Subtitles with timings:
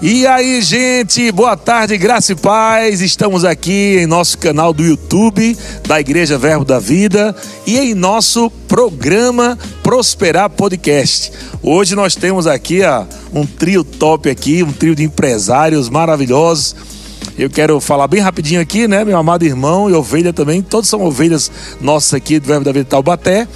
[0.00, 3.00] E aí, gente, boa tarde, graça e paz.
[3.00, 5.58] Estamos aqui em nosso canal do YouTube
[5.88, 7.34] da Igreja Verbo da Vida
[7.66, 11.32] e em nosso programa Prosperar Podcast.
[11.60, 16.76] Hoje nós temos aqui ó, um trio top aqui, um trio de empresários maravilhosos.
[17.36, 21.02] Eu quero falar bem rapidinho aqui, né, meu amado irmão e ovelha também, todos são
[21.02, 23.48] ovelhas nossas aqui do Verbo da Vida Taubaté.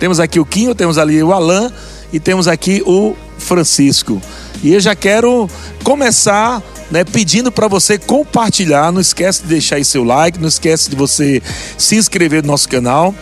[0.00, 1.70] Temos aqui o Quinho, temos ali o Alan
[2.12, 4.20] e temos aqui o Francisco.
[4.62, 5.48] E eu já quero
[5.82, 8.92] começar né, pedindo para você compartilhar.
[8.92, 11.42] Não esquece de deixar aí seu like, não esquece de você
[11.76, 13.14] se inscrever no nosso canal.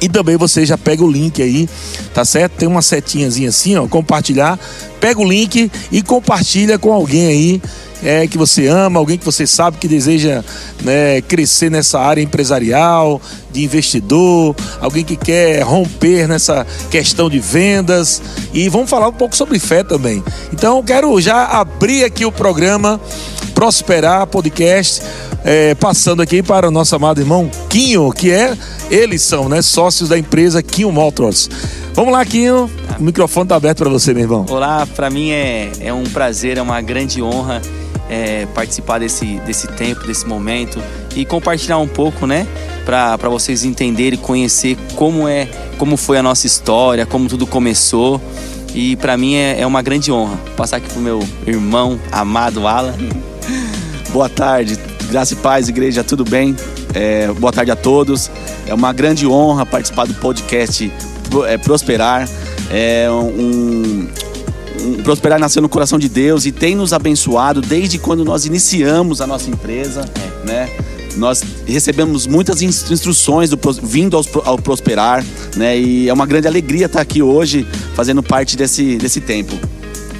[0.00, 1.68] E também você já pega o link aí,
[2.12, 2.54] tá certo?
[2.54, 4.58] Tem uma setinhazinha assim, ó, compartilhar.
[5.02, 7.62] Pega o link e compartilha com alguém aí
[8.04, 10.44] é, que você ama, alguém que você sabe que deseja
[10.80, 13.20] né, crescer nessa área empresarial,
[13.50, 18.22] de investidor, alguém que quer romper nessa questão de vendas.
[18.54, 20.22] E vamos falar um pouco sobre fé também.
[20.52, 23.00] Então, eu quero já abrir aqui o programa
[23.54, 25.02] Prosperar Podcast.
[25.44, 28.56] É, passando aqui para o nosso amado irmão Quinho, que é,
[28.88, 31.50] eles são né, sócios da empresa Quinho Motors.
[31.94, 34.46] Vamos lá, Quinho, o microfone está aberto para você, meu irmão.
[34.48, 37.60] Olá, para mim é, é um prazer, é uma grande honra
[38.08, 40.80] é, participar desse, desse tempo, desse momento
[41.14, 42.46] e compartilhar um pouco, né?
[42.86, 48.18] Para vocês entenderem e conhecer como é, como foi a nossa história, como tudo começou.
[48.74, 52.94] E para mim é, é, uma grande honra passar aqui pro meu irmão amado Alan.
[54.10, 54.78] Boa tarde,
[55.10, 56.56] graça e paz, igreja, tudo bem?
[56.94, 58.30] É, boa tarde a todos.
[58.66, 60.92] É uma grande honra participar do podcast
[61.46, 62.28] é, Prosperar.
[62.70, 64.08] É um,
[65.04, 69.26] Prosperar nasceu no coração de Deus e tem nos abençoado desde quando nós iniciamos a
[69.26, 70.46] nossa empresa, é.
[70.46, 70.70] né?
[71.16, 75.24] Nós recebemos muitas instruções do, vindo ao, ao, Prosperar,
[75.56, 75.78] né?
[75.78, 79.52] E é uma grande alegria estar aqui hoje fazendo parte desse, desse tempo.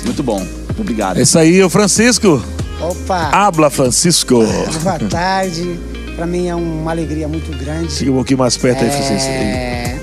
[0.05, 0.47] Muito bom.
[0.79, 1.19] Obrigado.
[1.19, 2.43] É isso aí, o Francisco.
[2.81, 3.31] Opa!
[3.33, 4.45] Habla, Francisco.
[4.83, 5.79] Boa tarde.
[6.17, 7.95] Para mim é uma alegria muito grande.
[7.95, 8.85] Fica um pouquinho mais perto é...
[8.85, 10.02] aí, Francisco.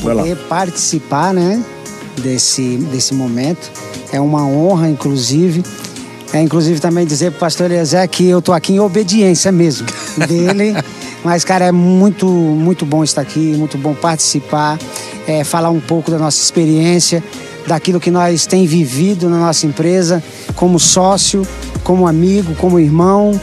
[0.00, 1.62] Poder participar, né?
[2.16, 3.70] Desse, desse momento
[4.12, 5.62] é uma honra, inclusive.
[6.32, 9.86] É, inclusive também dizer para o pastor Eliezer que eu estou aqui em obediência mesmo
[10.28, 10.74] dele.
[11.24, 14.78] Mas, cara, é muito, muito bom estar aqui, muito bom participar,
[15.26, 17.22] é, falar um pouco da nossa experiência,
[17.66, 20.22] daquilo que nós tem vivido na nossa empresa,
[20.54, 21.46] como sócio,
[21.82, 23.38] como amigo, como irmão,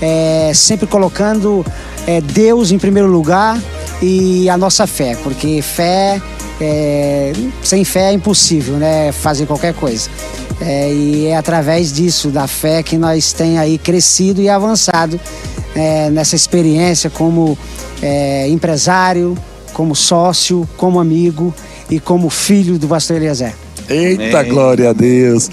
[0.00, 1.64] é, sempre colocando
[2.06, 3.58] é, Deus em primeiro lugar
[4.02, 6.20] e a nossa fé, porque fé
[6.60, 7.32] é,
[7.62, 9.12] sem fé é impossível, né?
[9.12, 10.10] Fazer qualquer coisa.
[10.60, 15.18] É, e é através disso, da fé, que nós tem aí crescido e avançado
[15.74, 17.56] é, nessa experiência como
[18.02, 19.36] é, empresário,
[19.72, 21.54] como sócio, como amigo
[21.90, 23.54] e como filho do pastor Eliezer.
[23.88, 24.50] Eita, Amém.
[24.52, 25.50] glória a Deus.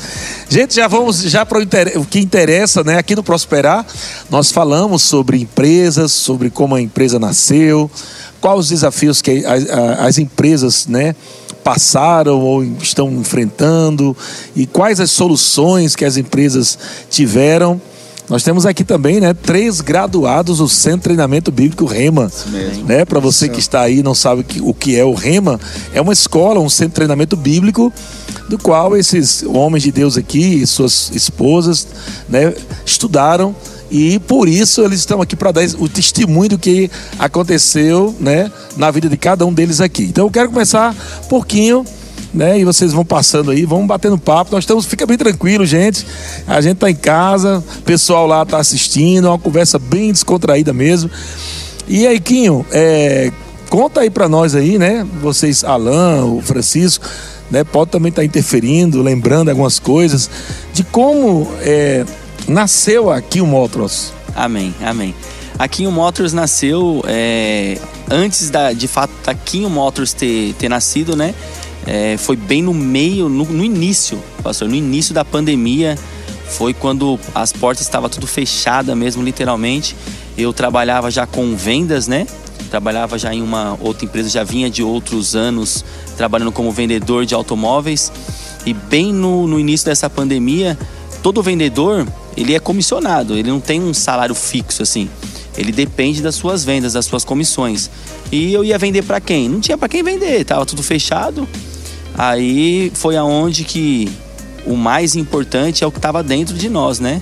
[0.48, 1.60] Gente, já vamos já para
[1.96, 2.98] o que interessa, né?
[2.98, 3.86] Aqui no Prosperar,
[4.30, 7.90] nós falamos sobre empresas, sobre como a empresa nasceu,
[8.40, 9.70] quais os desafios que as,
[10.00, 11.16] as empresas né,
[11.64, 14.16] passaram ou estão enfrentando
[14.56, 16.78] e quais as soluções que as empresas
[17.10, 17.82] tiveram.
[18.30, 22.32] Nós temos aqui também, né, três graduados do Centro de Treinamento Bíblico Rema,
[22.86, 23.04] né?
[23.04, 25.60] Para você que está aí não sabe o que é o Rema,
[25.94, 27.92] é uma escola, um centro de treinamento bíblico
[28.48, 31.88] do qual esses homens de Deus aqui e suas esposas,
[32.28, 32.54] né,
[32.86, 33.56] estudaram
[33.92, 38.92] e por isso eles estão aqui para dar o testemunho do que aconteceu né, na
[38.92, 40.04] vida de cada um deles aqui.
[40.04, 41.86] Então eu quero começar um pouquinho.
[42.32, 44.52] Né, e vocês vão passando aí, vamos batendo papo.
[44.52, 46.06] Nós estamos, fica bem tranquilo, gente.
[46.46, 50.72] A gente está em casa, o pessoal lá está assistindo, é uma conversa bem descontraída
[50.72, 51.10] mesmo.
[51.88, 53.32] E aí, Quinho, é,
[53.68, 55.08] conta aí para nós aí, né?
[55.20, 57.04] Vocês, Alan, o Francisco,
[57.50, 57.64] né?
[57.64, 60.30] Pode também estar tá interferindo, lembrando algumas coisas
[60.72, 62.06] de como é,
[62.50, 64.12] nasceu aqui o Motors.
[64.36, 65.16] Amém, amém.
[65.58, 67.78] Aqui o Motors nasceu é,
[68.10, 71.36] antes da, de fato da Quinho Motors ter, ter nascido, né?
[71.86, 75.98] É, foi bem no meio, no, no, início, pastor, no início da pandemia.
[76.48, 79.96] Foi quando as portas estavam tudo fechada mesmo, literalmente.
[80.38, 82.26] Eu trabalhava já com vendas, né?
[82.70, 85.84] Trabalhava já em uma outra empresa, já vinha de outros anos
[86.16, 88.12] trabalhando como vendedor de automóveis.
[88.66, 90.78] E bem no, no início dessa pandemia,
[91.22, 95.10] todo vendedor ele é comissionado, ele não tem um salário fixo assim.
[95.58, 97.90] Ele depende das suas vendas, das suas comissões.
[98.32, 99.50] E eu ia vender para quem?
[99.50, 101.48] Não tinha para quem vender, tava tudo fechado.
[102.18, 104.10] Aí foi aonde que
[104.66, 107.22] o mais importante é o que estava dentro de nós, né?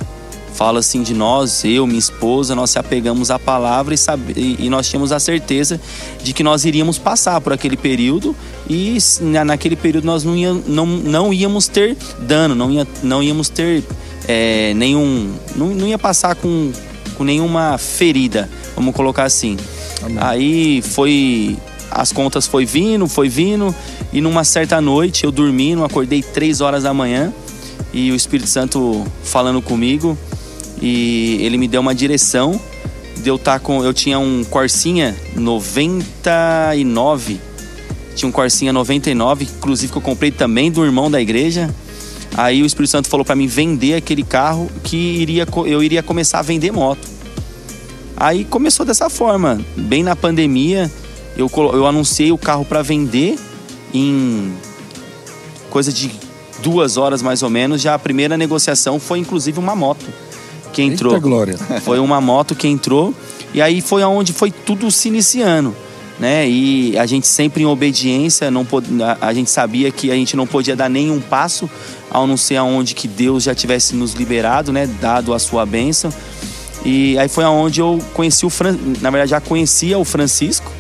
[0.58, 4.68] Fala assim de nós, eu, minha esposa, nós se apegamos à palavra e, sabe, e
[4.72, 5.80] nós tínhamos a certeza
[6.24, 8.36] de que nós iríamos passar por aquele período
[8.68, 8.98] e
[9.46, 13.84] naquele período nós não, ia, não, não íamos ter dano, não, ia, não íamos ter
[14.28, 15.32] é, nenhum.
[15.56, 16.72] Não, não ia passar com,
[17.16, 19.58] com nenhuma ferida, vamos colocar assim.
[20.02, 20.18] Amém.
[20.20, 21.56] Aí foi.
[21.92, 23.74] As contas foi vindo, foi vindo,
[24.12, 27.32] e numa certa noite eu dormindo, acordei três horas da manhã
[27.94, 30.18] e o Espírito Santo falando comigo
[30.82, 32.60] e ele me deu uma direção
[33.18, 37.40] de eu tá com eu tinha um Corsinha 99
[38.16, 41.74] tinha um Corsinha 99 inclusive que eu comprei também do irmão da igreja.
[42.36, 46.40] Aí o Espírito Santo falou para mim vender aquele carro que iria eu iria começar
[46.40, 47.08] a vender moto.
[48.16, 49.60] Aí começou dessa forma.
[49.76, 50.92] Bem na pandemia
[51.36, 53.38] eu, eu anunciei o carro para vender
[53.94, 54.54] em
[55.70, 56.12] coisa de
[56.62, 60.06] duas horas mais ou menos, já a primeira negociação foi inclusive uma moto
[60.78, 61.14] que entrou.
[61.14, 61.58] Eita glória.
[61.82, 63.14] Foi uma moto que entrou
[63.54, 65.76] e aí foi aonde foi tudo se iniciando.
[66.20, 66.50] Né?
[66.50, 68.88] E a gente sempre em obediência, não pod...
[69.22, 71.70] a gente sabia que a gente não podia dar nenhum passo
[72.10, 74.88] ao não ser aonde que Deus já tivesse nos liberado, né?
[75.00, 76.12] Dado a sua bênção.
[76.84, 78.76] E aí foi aonde eu conheci o Fran...
[79.00, 80.72] na verdade já conhecia o Francisco,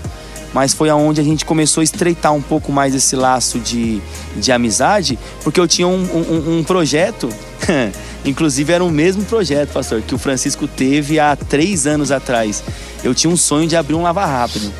[0.57, 4.01] mas foi aonde a gente começou a estreitar um pouco mais esse laço de,
[4.35, 7.29] de amizade, porque eu tinha um, um, um projeto,
[8.25, 12.63] inclusive era o mesmo projeto, pastor, que o Francisco teve há três anos atrás.
[13.03, 14.73] Eu tinha um sonho de abrir um lava rápido.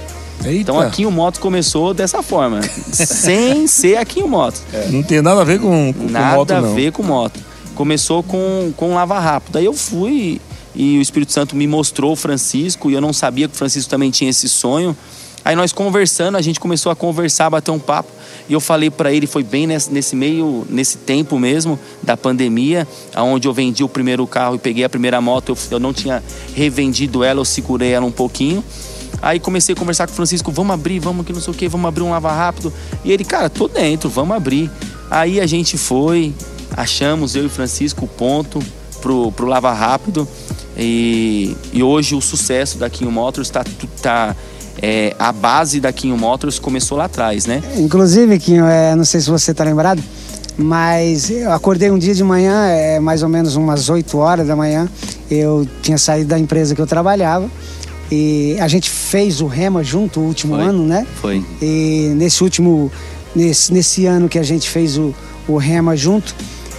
[0.43, 0.61] Eita.
[0.61, 2.59] Então aqui o Moto começou dessa forma,
[2.91, 4.59] sem ser aqui o Moto.
[4.73, 4.87] É.
[4.87, 7.39] Não tem nada a ver com, com nada moto, Nada a ver com moto.
[7.75, 9.57] Começou com, com lava rápido.
[9.57, 10.41] Aí eu fui
[10.75, 13.91] e o Espírito Santo me mostrou o Francisco e eu não sabia que o Francisco
[13.91, 14.97] também tinha esse sonho.
[15.47, 18.11] Aí nós conversando, a gente começou a conversar, bater um papo.
[18.49, 22.85] E eu falei para ele, foi bem nesse, nesse, meio, nesse tempo mesmo da pandemia,
[23.15, 25.53] aonde eu vendi o primeiro carro e peguei a primeira moto.
[25.53, 26.21] Eu, eu não tinha
[26.53, 28.61] revendido ela, eu segurei ela um pouquinho.
[29.21, 31.69] Aí comecei a conversar com o Francisco, vamos abrir, vamos que não sei o que,
[31.69, 32.73] vamos abrir um lava rápido.
[33.05, 34.69] E ele, cara, tô dentro, vamos abrir.
[35.09, 36.33] Aí a gente foi,
[36.75, 38.61] achamos, eu e Francisco, o ponto
[38.99, 40.27] pro, pro lava rápido.
[40.77, 43.63] E, e hoje o sucesso da Kinho Motors está
[44.01, 44.35] tá,
[44.81, 47.61] é, a base da Kinho Motors começou lá atrás, né?
[47.77, 50.03] Inclusive, Kinho, é, não sei se você está lembrado,
[50.57, 54.55] mas eu acordei um dia de manhã, é, mais ou menos umas 8 horas da
[54.55, 54.87] manhã,
[55.29, 57.49] eu tinha saído da empresa que eu trabalhava
[58.11, 60.63] e a gente fez o Rema junto o último Foi.
[60.63, 61.05] ano, né?
[61.21, 61.43] Foi.
[61.61, 62.91] E nesse último,
[63.35, 65.13] nesse, nesse ano que a gente fez o,
[65.47, 66.33] o Rema junto,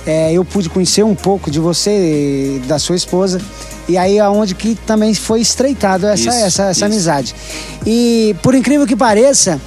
[0.06, 3.40] é, eu pude conhecer um pouco de você, da sua esposa,
[3.88, 7.34] e aí aonde que também foi estreitado essa, isso, essa, essa amizade.
[7.86, 9.60] E por incrível que pareça,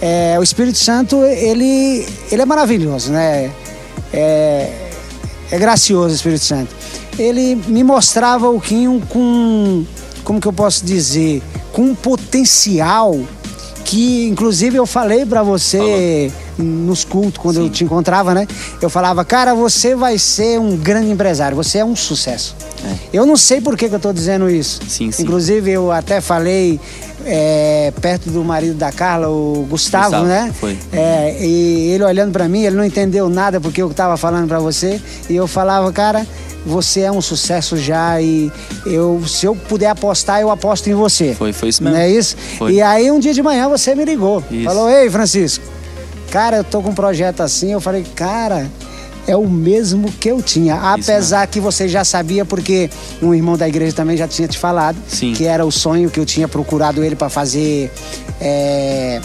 [0.00, 3.50] é, o Espírito Santo, ele, ele é maravilhoso, né?
[4.12, 4.70] É,
[5.50, 6.74] é gracioso o Espírito Santo.
[7.18, 9.84] Ele me mostrava o Quinho com,
[10.24, 11.42] como que eu posso dizer,
[11.72, 13.18] com um potencial
[13.84, 17.62] que inclusive eu falei para você nos cultos quando sim.
[17.62, 18.46] eu te encontrava, né?
[18.80, 22.54] Eu falava, cara, você vai ser um grande empresário, você é um sucesso.
[22.84, 22.94] É.
[23.12, 24.80] Eu não sei por que, que eu estou dizendo isso.
[24.88, 25.22] Sim, sim.
[25.22, 26.80] Inclusive, eu até falei
[27.24, 30.52] é, perto do marido da Carla, o Gustavo, Gustavo né?
[30.58, 30.76] Foi.
[30.92, 34.58] É, e ele olhando para mim, ele não entendeu nada porque eu estava falando para
[34.58, 35.00] você.
[35.28, 36.26] E eu falava, cara,
[36.64, 38.50] você é um sucesso já e
[38.86, 41.34] eu, se eu puder apostar, eu aposto em você.
[41.34, 41.96] Foi, foi isso mesmo.
[41.96, 42.36] Não é isso?
[42.58, 42.74] Foi.
[42.74, 44.42] E aí um dia de manhã você me ligou.
[44.50, 44.64] Isso.
[44.64, 45.64] Falou, ei, Francisco,
[46.32, 47.72] cara, eu tô com um projeto assim.
[47.72, 48.68] Eu falei, cara,
[49.26, 50.76] é o mesmo que eu tinha.
[50.76, 52.88] Apesar que você já sabia, porque
[53.20, 55.34] um irmão da igreja também já tinha te falado Sim.
[55.34, 57.92] que era o sonho que eu tinha procurado ele para fazer.
[58.40, 59.20] É,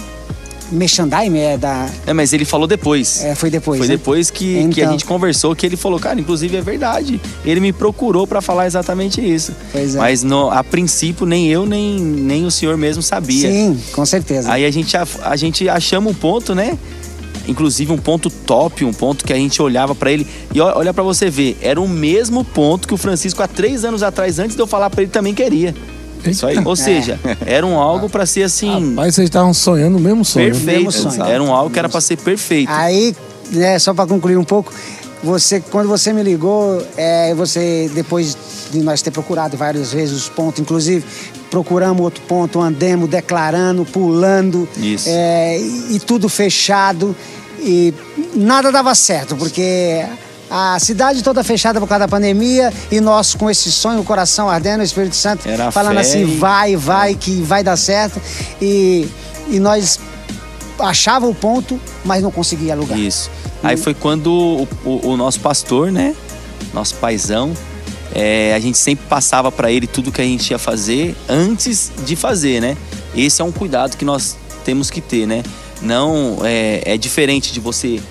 [0.70, 1.90] merchandising é da.
[2.06, 3.24] É, mas ele falou depois.
[3.24, 3.80] É, foi depois.
[3.80, 3.96] Foi né?
[3.96, 4.70] depois que, então...
[4.72, 7.22] que a gente conversou que ele falou, cara, inclusive é verdade.
[7.46, 9.54] Ele me procurou para falar exatamente isso.
[9.72, 9.98] Pois é.
[9.98, 13.50] Mas no, a princípio nem eu nem, nem o senhor mesmo sabia.
[13.50, 14.52] Sim, com certeza.
[14.52, 16.78] Aí a gente, a, a gente achamos um ponto, né?
[17.48, 21.04] Inclusive um ponto top, um ponto que a gente olhava para ele e olha para
[21.04, 24.62] você ver, era o mesmo ponto que o Francisco há três anos atrás, antes de
[24.62, 25.74] eu falar para ele, também queria.
[26.26, 26.58] Isso aí.
[26.64, 28.94] Ou seja, era um algo para ser assim.
[28.94, 30.52] Mas vocês estavam sonhando o mesmo sonho.
[30.52, 30.86] Perfeito.
[30.86, 31.24] Mesmo sonho.
[31.24, 32.72] Era um algo que era para ser perfeito.
[32.72, 33.16] Aí,
[33.52, 34.74] né, só para concluir um pouco,
[35.24, 38.38] você, quando você me ligou, é, você depois
[38.72, 41.04] de nós ter procurado várias vezes os pontos, inclusive
[41.50, 45.08] procuramos outro ponto, andemos declarando, pulando, Isso.
[45.10, 47.16] É, e, e tudo fechado
[47.60, 47.94] e
[48.36, 50.06] nada dava certo porque
[50.50, 54.50] a cidade toda fechada por causa da pandemia e nós com esse sonho, o coração
[54.50, 58.22] ardendo, o Espírito Santo Era falando assim, e- vai, vai, que vai dar certo.
[58.62, 59.08] E,
[59.50, 60.00] e nós
[60.80, 62.98] achava o ponto, mas não conseguia alugar.
[62.98, 63.30] Isso.
[63.64, 66.16] Aí foi quando o, o- o nosso pastor, né?
[66.74, 67.52] Nosso paizão,
[68.14, 72.16] é, a gente sempre passava para ele tudo que a gente ia fazer antes de
[72.16, 72.78] fazer, né?
[73.16, 75.44] Esse é um cuidado que nós temos que ter, né?
[75.82, 78.02] Não é, é diferente de você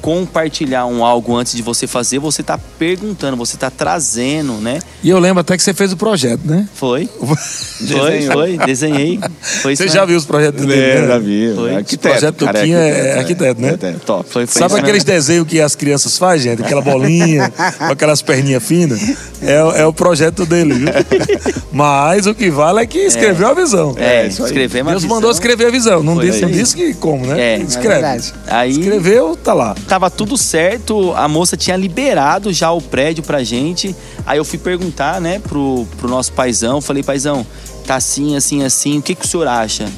[0.00, 4.78] compartilhar um algo antes de você fazer, você tá perguntando, você tá trazendo, né?
[5.02, 6.68] E eu lembro até que você fez o projeto, né?
[6.74, 7.08] Foi.
[7.20, 9.18] foi, foi, desenhei.
[9.62, 10.80] Foi você já viu os projetos dele?
[10.80, 11.06] É, né?
[11.08, 11.52] já vi.
[11.54, 11.74] Foi.
[11.76, 13.78] Arquiteto, O projeto cara, Quinho é arquiteto, né?
[13.80, 14.28] É, top.
[14.30, 15.10] Foi, foi Sabe aqueles mesmo.
[15.20, 16.62] desenhos que as crianças fazem, gente?
[16.62, 19.00] Aquela bolinha, com aquelas perninhas finas?
[19.42, 20.88] É, o- é o projeto dele, viu?
[21.72, 23.94] Mas o que vale é que escreveu a visão.
[23.96, 24.48] É, isso aí.
[24.48, 25.16] escrever uma Deus visão.
[25.16, 26.02] mandou escrever a visão.
[26.02, 27.40] Não Foi disse, não disse que como, né?
[27.40, 27.58] É.
[27.58, 27.88] Escreve.
[27.88, 28.34] É verdade.
[28.46, 29.74] Aí Escreveu, tá lá.
[29.90, 33.94] Tava tudo certo, a moça tinha liberado já o prédio pra gente.
[34.24, 37.44] Aí eu fui perguntar, né, pro, pro nosso paizão, falei, paizão,
[37.88, 39.90] tá assim, assim, assim, o que, que o senhor acha?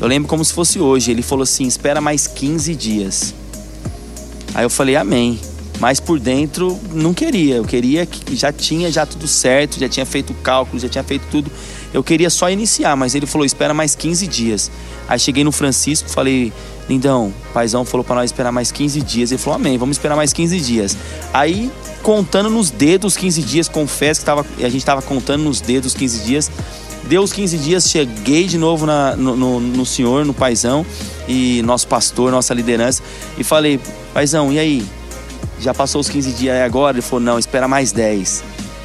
[0.00, 1.12] Eu lembro como se fosse hoje.
[1.12, 3.34] Ele falou assim: espera mais 15 dias.
[4.52, 5.38] Aí eu falei, amém.
[5.78, 7.54] Mas por dentro não queria.
[7.54, 11.04] Eu queria que já tinha já tudo certo, já tinha feito o cálculo, já tinha
[11.04, 11.52] feito tudo.
[11.94, 14.70] Eu queria só iniciar, mas ele falou, espera mais 15 dias.
[15.08, 16.52] Aí cheguei no Francisco, falei,
[16.88, 19.30] lindão, o paizão falou pra nós esperar mais 15 dias.
[19.30, 20.96] Ele falou, amém, vamos esperar mais 15 dias.
[21.32, 21.70] Aí,
[22.02, 26.20] contando nos dedos 15 dias, confesso que tava, a gente tava contando nos dedos 15
[26.24, 26.50] dias.
[27.04, 30.84] Deu os 15 dias, cheguei de novo na- no, no, no senhor, no paizão,
[31.28, 33.00] e nosso pastor, nossa liderança,
[33.38, 33.78] e falei,
[34.12, 34.84] paizão, e aí?
[35.60, 36.96] Já passou os 15 dias aí agora?
[36.96, 38.42] Ele falou, não, espera mais 10.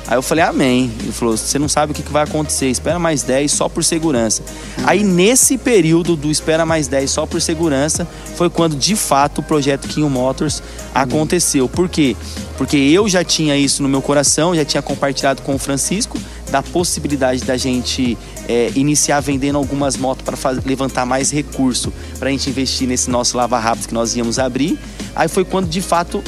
[0.07, 0.91] Aí eu falei, amém.
[0.99, 4.43] Ele falou, você não sabe o que vai acontecer, espera mais 10 só por segurança.
[4.83, 9.43] Aí nesse período do espera mais 10 só por segurança, foi quando de fato o
[9.43, 10.61] projeto Kinho Motors
[10.93, 11.69] aconteceu.
[11.69, 12.15] Por quê?
[12.57, 16.19] Porque eu já tinha isso no meu coração, já tinha compartilhado com o Francisco
[16.51, 18.17] da possibilidade da gente
[18.47, 23.37] é, iniciar vendendo algumas motos para levantar mais recurso para a gente investir nesse nosso
[23.37, 24.77] lava rápido que nós íamos abrir.
[25.15, 26.21] Aí foi quando de fato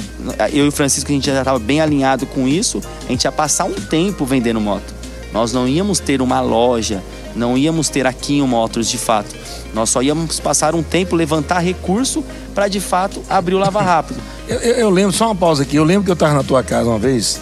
[0.54, 3.32] eu e o Francisco a gente já estava bem alinhado com isso, a gente ia
[3.32, 4.94] passar um tempo vendendo moto.
[5.34, 7.02] Nós não íamos ter uma loja,
[7.36, 9.36] não íamos ter a Quinho Motors de fato.
[9.74, 14.20] Nós só íamos passar um tempo levantar recurso para de fato abrir o lava rápido.
[14.48, 15.76] Eu, eu- eu lembro, só uma pausa aqui.
[15.76, 17.40] Eu lembro que eu tava na tua casa uma vez.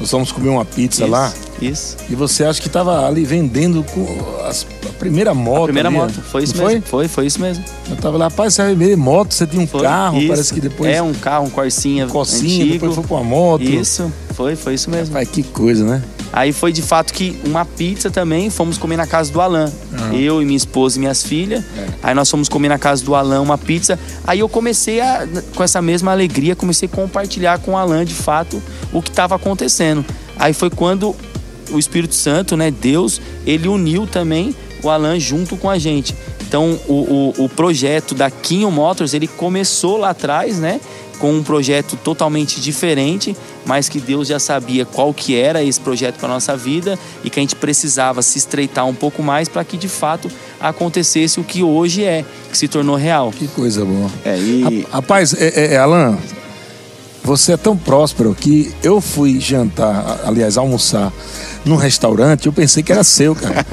[0.00, 1.30] Nós fomos comer uma pizza Isso, lá.
[1.60, 1.96] Isso.
[2.10, 4.06] E você acha que tava ali vendendo com
[4.46, 5.62] as- a primeira moto.
[5.62, 6.82] A primeira ali, moto, foi isso mesmo.
[6.82, 7.64] Foi, foi isso mesmo.
[7.88, 9.82] Eu tava lá, rapaz, você vai vender moto, você tinha um Foi.
[9.82, 10.28] carro, Isso.
[10.28, 10.90] parece que depois.
[10.94, 12.72] É um carro, um Corsinha, cocinha, antigo.
[12.74, 13.62] depois foi pra uma moto.
[13.62, 15.12] Isso, foi, foi isso mesmo.
[15.14, 16.02] Vai, que coisa, né?
[16.32, 19.70] Aí foi de fato que uma pizza também, fomos comer na casa do Alan.
[20.12, 21.62] Eu e minha esposa e minhas filhas.
[22.02, 23.96] Aí nós fomos comer na casa do Alan uma pizza.
[24.26, 28.14] Aí eu comecei a, com essa mesma alegria, comecei a compartilhar com o Alan de
[28.14, 28.60] fato
[28.92, 30.04] o que estava acontecendo.
[30.36, 31.14] Aí foi quando
[31.70, 36.14] o Espírito Santo, né, Deus, ele uniu também o Alan junto com a gente.
[36.46, 40.80] Então o, o, o projeto da Quinho Motors, ele começou lá atrás, né?
[41.18, 46.16] com um projeto totalmente diferente, mas que Deus já sabia qual que era esse projeto
[46.16, 49.76] para nossa vida e que a gente precisava se estreitar um pouco mais para que
[49.76, 50.30] de fato
[50.60, 53.32] acontecesse o que hoje é, que se tornou real.
[53.32, 54.10] Que coisa boa.
[54.24, 56.18] É, e Rapaz, é, é, é, Alan,
[57.24, 61.10] você é tão próspero que eu fui jantar, aliás, almoçar
[61.64, 63.64] num restaurante, eu pensei que era seu, cara.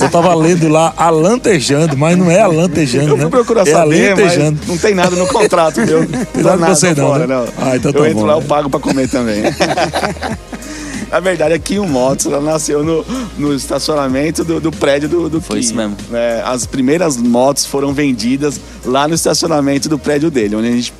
[0.00, 3.22] eu tava lendo lá alantejando, mas não é alantejando, eu né?
[3.22, 4.58] fui procurar é saber, alentejando.
[4.60, 6.02] mas não tem nada no contrato, meu.
[6.12, 7.34] Não Tem nada com você não, fora, né?
[7.34, 7.48] não.
[7.58, 8.46] Ah, então eu tá entro bom, lá, eu né?
[8.46, 9.42] pago pra comer também.
[11.10, 13.04] Na verdade, aqui o Motos ela nasceu no,
[13.36, 15.64] no estacionamento do, do prédio do, do Foi Kim.
[15.66, 15.96] isso mesmo.
[16.12, 20.94] É, as primeiras motos foram vendidas lá no estacionamento do prédio dele, onde a gente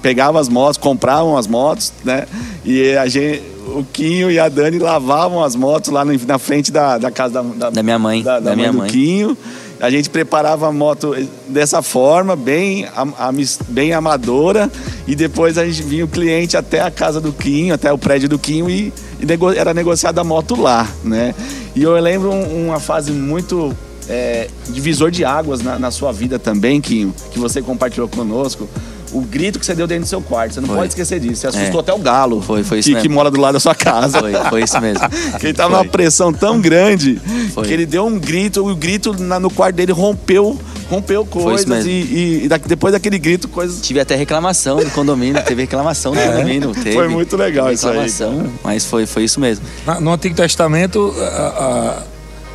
[0.00, 2.26] pegava as motos, compravam as motos, né?
[2.64, 6.98] E a gente, o Quinho e a Dani lavavam as motos lá na frente da,
[6.98, 8.90] da casa da, Da minha mãe, da, da minha do mãe.
[8.90, 9.36] Quinho.
[9.80, 11.12] A gente preparava a moto
[11.48, 14.70] dessa forma, bem, am- amis- bem amadora,
[15.08, 18.28] e depois a gente vinha o cliente até a casa do Quinho, até o prédio
[18.28, 21.34] do Quinho, e, e nego- era negociada a moto lá, né?
[21.74, 23.76] E eu lembro um- uma fase muito
[24.08, 28.68] é, divisor de águas na, na sua vida também, Quinho, que você compartilhou conosco.
[29.12, 30.76] O grito que você deu dentro do seu quarto, você não Foi.
[30.78, 31.42] pode esquecer disso.
[31.42, 31.82] Você assustou É.
[31.82, 33.08] até o galo Foi, foi isso que, mesmo.
[33.08, 34.18] que mora do lado da sua casa.
[34.20, 35.06] Foi, foi isso mesmo.
[35.38, 35.78] Que ele tava Foi.
[35.84, 37.20] numa pressão tão grande
[37.54, 37.64] Foi.
[37.66, 41.90] que ele deu um grito, o grito na- no quarto dele rompeu, rompeu coisas e,
[41.90, 46.20] e- e da- depois daquele grito coisas Tive até reclamação do condomínio, teve reclamação do
[46.20, 46.72] condomínio.
[46.72, 46.92] Teve, É?
[46.94, 49.64] Foi muito legal teve isso aí, reclamação, Mas foi, foi isso mesmo.
[49.86, 52.02] Na- No Antigo Testamento, a- a-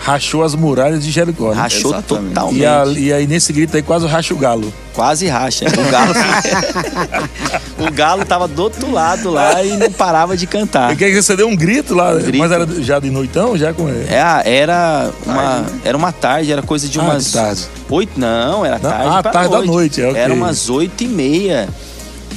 [0.08, 1.50] rachou as muralhas de Jericó.
[1.50, 1.56] né?
[1.58, 2.30] Rachou Exatamente.
[2.34, 2.62] totalmente.
[2.62, 4.72] E, a- e aí nesse grito aí quase racha o galo.
[4.94, 5.66] Quase racha.
[5.66, 6.14] O galo,
[7.88, 10.94] o galo tava do outro lado lá e não parava de cantar.
[10.94, 12.38] E que você deu um grito lá, grito.
[12.38, 16.88] mas era já de noitão, já com É, era uma, era uma tarde, era coisa
[16.88, 17.66] de Ah, umas de tarde.
[17.90, 19.72] oito, não, era Não, tarde ah, pra tarde da noite.
[19.72, 20.22] noite, é, ok.
[20.22, 21.68] Era umas oito e meia.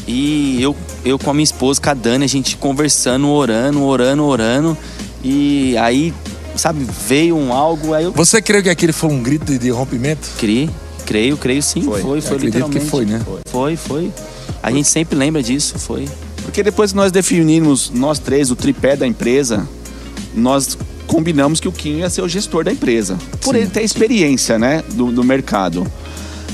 [0.09, 0.75] E eu,
[1.05, 4.77] eu com a minha esposa, com a Dani, a gente conversando, orando, orando, orando.
[5.23, 6.13] E aí,
[6.57, 10.29] sabe, veio um algo, aí eu Você creu que aquele foi um grito de, rompimento?
[10.39, 10.71] criei,
[11.07, 12.85] creio, creio sim, foi, foi, Acredito literalmente.
[12.85, 13.21] que foi, né?
[13.47, 14.13] Foi, foi.
[14.63, 16.09] A gente sempre lembra disso, foi.
[16.43, 19.69] Porque depois que nós definimos, nós três, o tripé da empresa,
[20.35, 20.77] nós
[21.07, 23.19] combinamos que o Kim ia ser o gestor da empresa.
[23.41, 25.87] Por Sim, ele ter experiência, né, do, do mercado.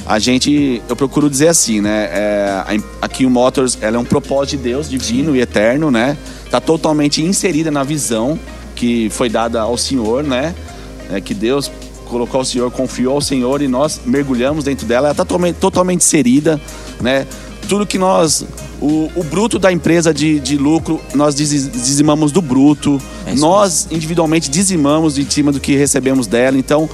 [0.07, 2.65] A gente, eu procuro dizer assim, né, é,
[3.01, 6.17] a, a Kim Motors, ela é um propósito de Deus, divino e eterno, né?
[6.51, 8.39] Tá totalmente inserida na visão
[8.77, 10.55] que foi dada ao Senhor, né?
[11.11, 11.71] É, que Deus
[12.05, 15.09] colocou ao Senhor, confiou ao Senhor e nós mergulhamos dentro dela.
[15.09, 16.61] Ela está totalmente, totalmente inserida,
[17.01, 17.27] né?
[17.69, 18.47] Tudo que nós
[18.81, 23.01] o, o, bruto da empresa de, de lucro, nós dizimamos do bruto.
[23.25, 26.59] É nós, individualmente, dizimamos em cima do que recebemos dela.
[26.59, 26.89] Então,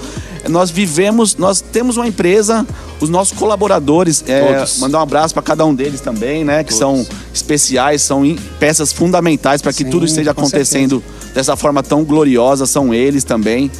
[0.49, 2.67] nós vivemos, nós temos uma empresa,
[3.01, 6.65] os nossos colaboradores, é, mandar um abraço para cada um deles também, né?
[6.65, 7.07] Que Todos.
[7.07, 8.23] são especiais, são
[8.59, 11.35] peças fundamentais para que Sim, tudo esteja acontecendo certeza.
[11.35, 13.71] dessa forma tão gloriosa, são eles também.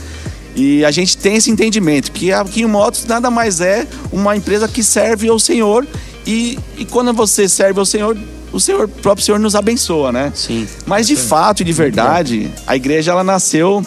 [0.55, 4.69] E a gente tem esse entendimento que a Kim Motos nada mais é uma empresa
[4.69, 5.87] que serve ao Senhor
[6.27, 8.17] e, e quando você serve ao Senhor,
[8.53, 10.31] o Senhor, o próprio Senhor nos abençoa, né?
[10.35, 10.69] Sim.
[10.87, 13.85] Mas de fato e de verdade, a igreja ela nasceu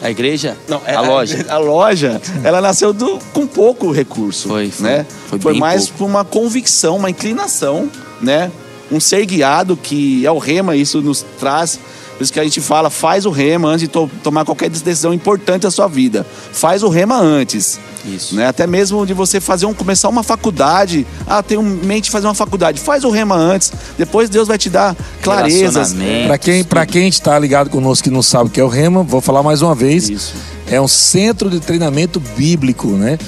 [0.00, 0.56] a igreja?
[0.68, 1.46] Não, é a, a loja.
[1.48, 4.48] A, loja, ela nasceu do, com pouco recurso.
[4.48, 4.88] Foi, foi.
[4.88, 5.06] Né?
[5.28, 5.98] Foi, foi mais pouco.
[5.98, 7.90] por uma convicção, uma inclinação,
[8.20, 8.50] né?
[8.90, 11.78] Um ser guiado que é o rema, isso nos traz
[12.20, 15.14] por isso que a gente fala, faz o rema antes de to tomar qualquer decisão
[15.14, 16.26] importante da sua vida.
[16.52, 17.80] Faz o rema antes.
[18.04, 18.34] Isso.
[18.34, 18.46] Né?
[18.46, 21.06] Até mesmo de você fazer um, começar uma faculdade.
[21.26, 22.80] Ah, tenho mente de fazer uma faculdade.
[22.80, 23.72] Faz o rema antes.
[23.98, 25.94] Depois Deus vai te dar clarezas.
[26.26, 29.02] Para quem, pra quem está ligado conosco que não sabe o que é o rema,
[29.02, 30.08] vou falar mais uma vez.
[30.08, 30.34] Isso.
[30.66, 33.18] É um centro de treinamento bíblico, né?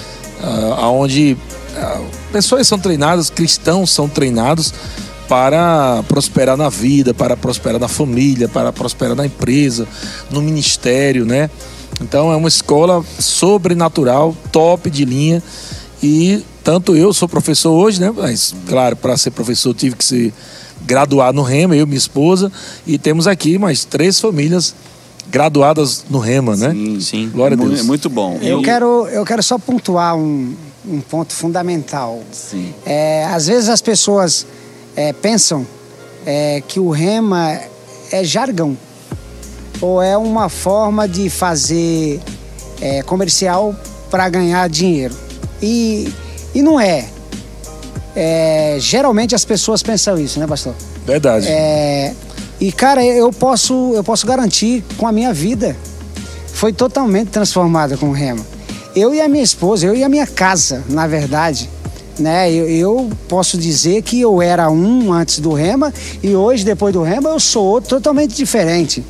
[0.43, 1.37] Ah, onde
[1.77, 2.01] ah,
[2.33, 4.73] pessoas são treinadas, cristãos são treinados
[5.29, 9.87] para prosperar na vida, para prosperar na família, para prosperar na empresa,
[10.31, 11.49] no ministério, né?
[12.03, 15.43] Então é uma escola sobrenatural, top de linha.
[16.03, 18.13] E tanto eu sou professor hoje, né?
[18.15, 20.35] Mas, claro, para ser professor tive que se
[20.85, 22.51] graduar no Rema, eu e minha esposa.
[22.87, 24.75] E temos aqui mais três famílias
[25.31, 26.71] graduadas no Rema, né?
[26.73, 27.31] Sim, sim.
[27.33, 27.81] Glória a Deus.
[27.81, 28.39] É muito bom.
[28.43, 28.65] Eu, e...
[28.65, 30.55] quero, eu quero só pontuar um,
[30.87, 32.21] um ponto fundamental.
[32.33, 32.75] Sim.
[32.85, 34.47] É, às vezes as pessoas
[34.97, 35.67] é, pensam
[36.27, 37.59] é, que o rema
[38.11, 38.77] é jargão
[39.83, 42.21] ou é uma forma de fazer
[42.81, 43.75] é, comercial
[44.09, 45.15] para ganhar dinheiro.
[45.61, 46.11] E,
[46.55, 47.07] e não é.
[48.15, 48.77] é.
[48.79, 50.75] Geralmente as pessoas pensam isso, né, pastor?
[51.05, 51.49] Verdade.
[51.49, 52.15] É,
[52.61, 55.77] e, cara, eu posso, eu posso garantir com a minha vida.
[56.55, 58.47] Foi totalmente transformada com o rema.
[58.95, 61.69] Eu e a minha esposa, eu e a minha casa, na verdade,
[62.19, 62.53] né?
[62.53, 65.93] Eu, eu, posso dizer que eu era um antes do Rema
[66.23, 69.03] e hoje, depois do Rema, eu sou outro totalmente diferente.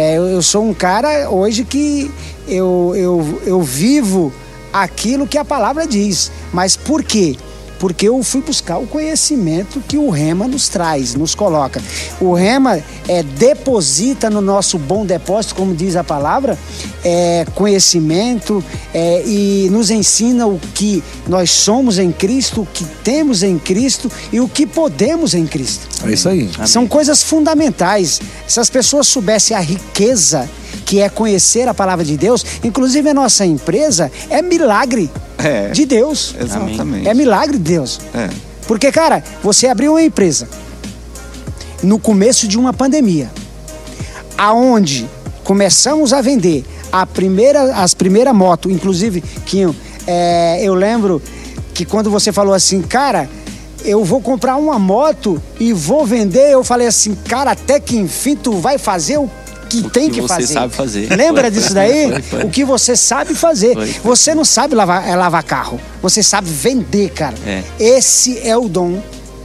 [0.00, 2.08] É, eu, eu, sou um cara hoje que
[2.46, 4.32] eu, eu, eu vivo
[4.72, 6.30] aquilo que a palavra diz.
[6.52, 7.36] Mas por quê?
[7.78, 11.82] Porque eu fui buscar o conhecimento que o Rema nos traz, nos coloca.
[12.20, 16.58] O Rema é, deposita no nosso bom depósito, como diz a palavra,
[17.04, 18.62] é, conhecimento
[18.92, 24.10] é, e nos ensina o que nós somos em Cristo, o que temos em Cristo
[24.32, 25.86] e o que podemos em Cristo.
[26.06, 26.50] É isso aí.
[26.54, 26.66] Amém.
[26.66, 28.20] São coisas fundamentais.
[28.46, 30.48] Se as pessoas soubessem a riqueza
[30.88, 35.84] que é conhecer a palavra de Deus, inclusive a nossa empresa é milagre é, de
[35.84, 36.34] Deus.
[36.40, 37.06] Exatamente.
[37.06, 38.00] É milagre de Deus.
[38.14, 38.30] É.
[38.66, 40.48] Porque, cara, você abriu uma empresa
[41.82, 43.30] no começo de uma pandemia,
[44.38, 45.06] aonde
[45.44, 51.20] começamos a vender a primeira, as primeiras motos, inclusive, Quinho, é, eu lembro
[51.74, 53.28] que quando você falou assim, cara,
[53.84, 58.34] eu vou comprar uma moto e vou vender, eu falei assim, cara, até que enfim
[58.34, 59.30] tu vai fazer o
[59.68, 60.54] que o tem que, que você fazer.
[60.54, 61.16] sabe fazer.
[61.16, 62.10] Lembra foi, disso daí?
[62.10, 62.44] Foi, foi.
[62.44, 63.76] O que você sabe fazer.
[64.02, 65.80] Você não sabe lavar, é lavar carro.
[66.02, 67.36] Você sabe vender, cara.
[67.46, 67.62] É.
[67.78, 69.00] Esse é o dom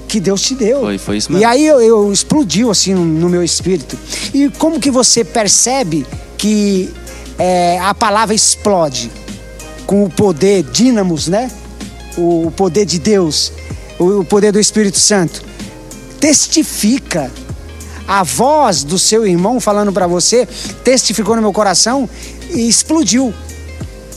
[0.08, 0.82] que Deus te deu.
[0.82, 1.42] Foi, foi isso mesmo.
[1.42, 3.98] E aí eu, eu explodiu assim no, no, meu espírito.
[4.34, 6.06] E como que você percebe
[6.38, 6.94] que
[7.40, 9.12] é, a palavra explode
[9.88, 11.52] com o poder dínamos, né?
[12.16, 13.52] O, o poder de Deus,
[13.98, 15.44] o, o poder do Espírito Santo.
[16.20, 17.32] Testifica
[18.14, 20.48] a voz do seu irmão falando para você
[20.84, 22.08] testificou no meu coração
[22.52, 23.34] e explodiu.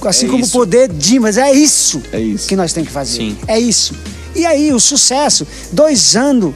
[0.05, 2.93] Assim é como o poder de, mas é isso, é isso que nós temos que
[2.93, 3.17] fazer.
[3.17, 3.39] Sim.
[3.49, 3.95] É isso.
[4.35, 6.55] E aí, o sucesso, dois anos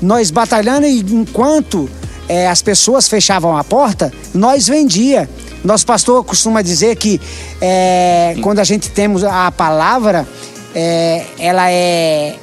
[0.00, 1.90] nós batalhando e enquanto
[2.26, 5.28] é, as pessoas fechavam a porta, nós vendia.
[5.62, 7.20] Nosso pastor costuma dizer que
[7.60, 10.26] é, quando a gente temos a palavra,
[10.74, 12.36] é, ela é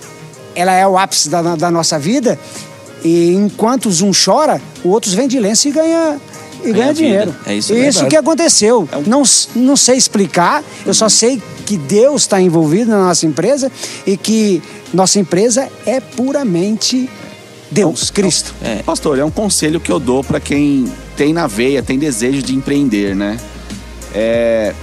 [0.56, 2.40] ela é o ápice da, da nossa vida
[3.06, 6.20] e enquanto um chora, o outro vende lenço e ganha,
[6.64, 7.36] e ganha, dinheiro.
[7.46, 8.90] É isso, é isso que aconteceu.
[8.92, 9.04] É um...
[9.04, 9.24] não,
[9.56, 13.72] não sei explicar, eu só sei que Deus está envolvido na nossa empresa
[14.08, 14.62] e que
[14.94, 17.10] Nossa empresa é puramente
[17.70, 18.56] Deus, Cristo.
[18.64, 18.82] É.
[18.84, 22.56] Pastor, é um conselho que eu dou para quem tem na veia, tem desejo de
[22.56, 23.38] empreender, né?
[24.14, 24.74] É,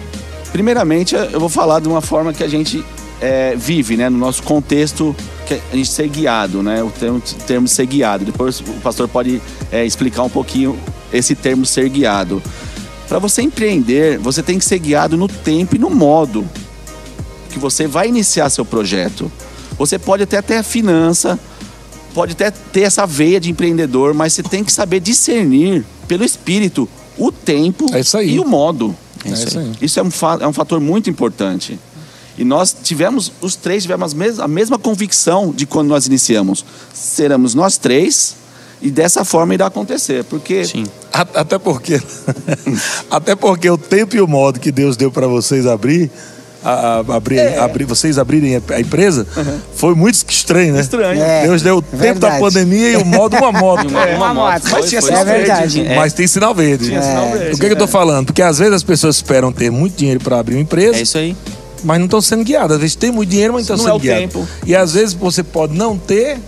[0.53, 2.85] primeiramente, eu vou falar de uma forma que a gente
[3.21, 4.11] é, vive, né?
[4.11, 5.17] No nosso contexto,
[5.73, 6.83] a gente ser guiado, né?
[6.83, 8.25] O termo, termo ser guiado.
[8.25, 10.79] Depois o pastor pode é, explicar um pouquinho
[11.13, 12.43] esse termo ser guiado.
[13.09, 16.49] Para você empreender, você tem que ser guiado no tempo e no modo
[17.51, 19.31] que você vai iniciar seu projeto.
[19.79, 21.39] Você pode até ter a finança,
[22.15, 26.89] pode até ter essa veia de empreendedor, mas você tem que saber discernir pelo espírito
[27.19, 28.97] o tempo é e o modo.
[29.25, 30.03] É isso, isso é,
[30.41, 31.79] é um fator muito importante.
[32.37, 36.65] E nós tivemos, os três tivemos a mesma, a mesma convicção de quando nós iniciamos.
[36.93, 38.37] Seremos nós três
[38.81, 40.25] e dessa forma irá acontecer.
[40.25, 40.65] Porque.
[40.65, 40.85] Sim.
[41.13, 42.01] Até porque.
[43.11, 46.11] até porque o tempo e o modo que Deus deu para vocês abrir
[46.65, 47.59] a, a abrir, é.
[47.59, 49.59] abrir, vocês abrirem a empresa, uhum.
[49.75, 50.81] foi muito estranho, né?
[50.81, 51.21] Estranho.
[51.21, 51.43] É.
[51.43, 52.35] Deus deu o tempo verdade.
[52.35, 53.87] da pandemia e o modo uma moto.
[53.97, 54.17] É.
[54.17, 54.63] Uma, moto.
[54.71, 55.85] Mas tinha sinal é verde.
[55.95, 56.87] Mas tem sinal verde.
[56.87, 57.57] Tinha sinal verde.
[57.57, 58.27] O que, que eu tô falando?
[58.27, 60.99] Porque às vezes as pessoas esperam ter muito dinheiro para abrir uma empresa.
[60.99, 61.37] É isso aí.
[61.85, 62.77] Mas não estão sendo guiadas.
[62.77, 64.49] Às vezes tem muito dinheiro, mas não estão sendo é guiadas.
[64.67, 66.39] E às vezes você pode não ter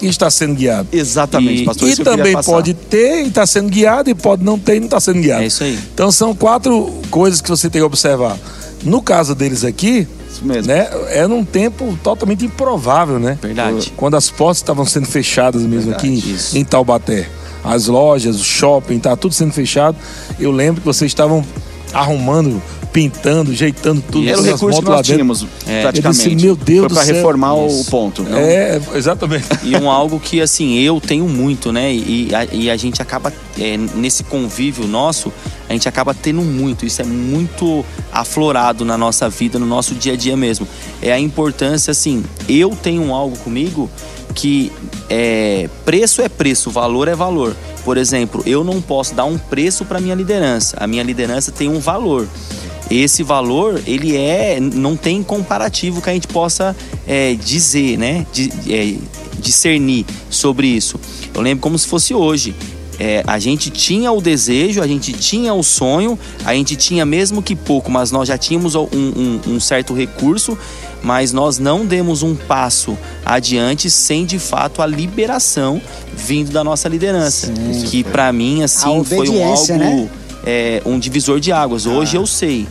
[0.00, 0.88] e está sendo guiado.
[0.92, 1.88] Exatamente, e, pastor.
[1.88, 5.00] E também pode ter e está sendo guiado, e pode não ter e não está
[5.00, 5.42] sendo guiado.
[5.42, 5.78] É isso aí.
[5.94, 8.36] Então são quatro coisas que você tem que observar.
[8.82, 10.06] No caso deles aqui,
[10.42, 13.38] né, é num tempo totalmente improvável, né?
[13.40, 13.92] Verdade.
[13.96, 16.56] Quando as portas estavam sendo fechadas mesmo Verdade, aqui isso.
[16.56, 17.28] em Taubaté.
[17.64, 19.96] As lojas, o shopping, tá tudo sendo fechado.
[20.38, 21.44] Eu lembro que vocês estavam
[21.92, 22.62] arrumando
[22.96, 24.24] pintando, jeitando tudo.
[24.24, 25.82] E era o recurso que nós tínhamos, é.
[25.82, 26.30] praticamente.
[26.30, 27.82] Disse, meu Deus Foi para reformar Isso.
[27.82, 28.22] o ponto.
[28.22, 28.38] Não?
[28.38, 29.46] É, exatamente.
[29.62, 31.92] E um algo que, assim, eu tenho muito, né?
[31.92, 33.30] E a, e a gente acaba,
[33.60, 35.30] é, nesse convívio nosso,
[35.68, 36.86] a gente acaba tendo muito.
[36.86, 40.66] Isso é muito aflorado na nossa vida, no nosso dia a dia mesmo.
[41.02, 43.90] É a importância, assim, eu tenho algo comigo
[44.34, 44.72] que
[45.10, 47.54] é, preço é preço, valor é valor.
[47.84, 50.78] Por exemplo, eu não posso dar um preço para minha liderança.
[50.80, 52.26] A minha liderança tem um valor
[52.90, 58.50] esse valor ele é não tem comparativo que a gente possa é, dizer, né, de,
[58.68, 58.96] é,
[59.38, 60.98] discernir sobre isso.
[61.34, 62.54] Eu lembro como se fosse hoje.
[62.98, 67.42] É, a gente tinha o desejo, a gente tinha o sonho, a gente tinha mesmo
[67.42, 70.56] que pouco, mas nós já tínhamos um, um, um certo recurso,
[71.02, 75.80] mas nós não demos um passo adiante sem de fato a liberação
[76.16, 80.08] vindo da nossa liderança, Sim, que para mim assim foi um algo né?
[80.46, 81.84] É, um divisor de águas.
[81.84, 82.20] Hoje ah.
[82.20, 82.66] eu sei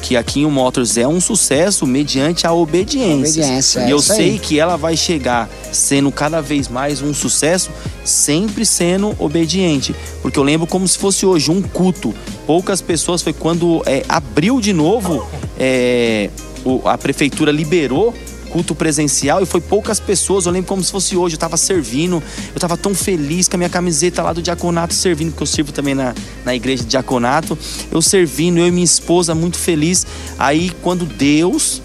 [0.00, 3.42] que aqui o Motors é um sucesso mediante a obediência.
[3.42, 4.38] obediência e eu é sei aí.
[4.38, 7.70] que ela vai chegar sendo cada vez mais um sucesso,
[8.04, 9.94] sempre sendo obediente.
[10.22, 12.14] Porque eu lembro como se fosse hoje um culto.
[12.46, 15.26] Poucas pessoas foi quando é, abriu de novo,
[15.58, 16.30] é,
[16.64, 18.14] o, a prefeitura liberou
[18.48, 20.46] culto presencial e foi poucas pessoas.
[20.46, 21.34] Eu lembro como se fosse hoje.
[21.34, 22.16] Eu estava servindo,
[22.48, 25.72] eu estava tão feliz com a minha camiseta lá do diaconato servindo, porque eu sirvo
[25.72, 27.56] também na, na igreja de diaconato.
[27.90, 30.06] Eu servindo, eu e minha esposa muito feliz.
[30.38, 31.80] Aí quando Deus,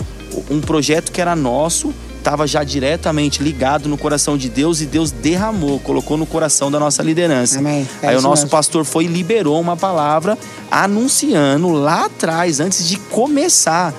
[0.49, 5.11] um projeto que era nosso, estava já diretamente ligado no coração de Deus e Deus
[5.11, 7.59] derramou, colocou no coração da nossa liderança.
[7.59, 7.87] Amém.
[8.01, 8.49] É Aí o nosso mesmo.
[8.49, 10.37] pastor foi e liberou uma palavra
[10.71, 13.93] anunciando lá atrás, antes de começar.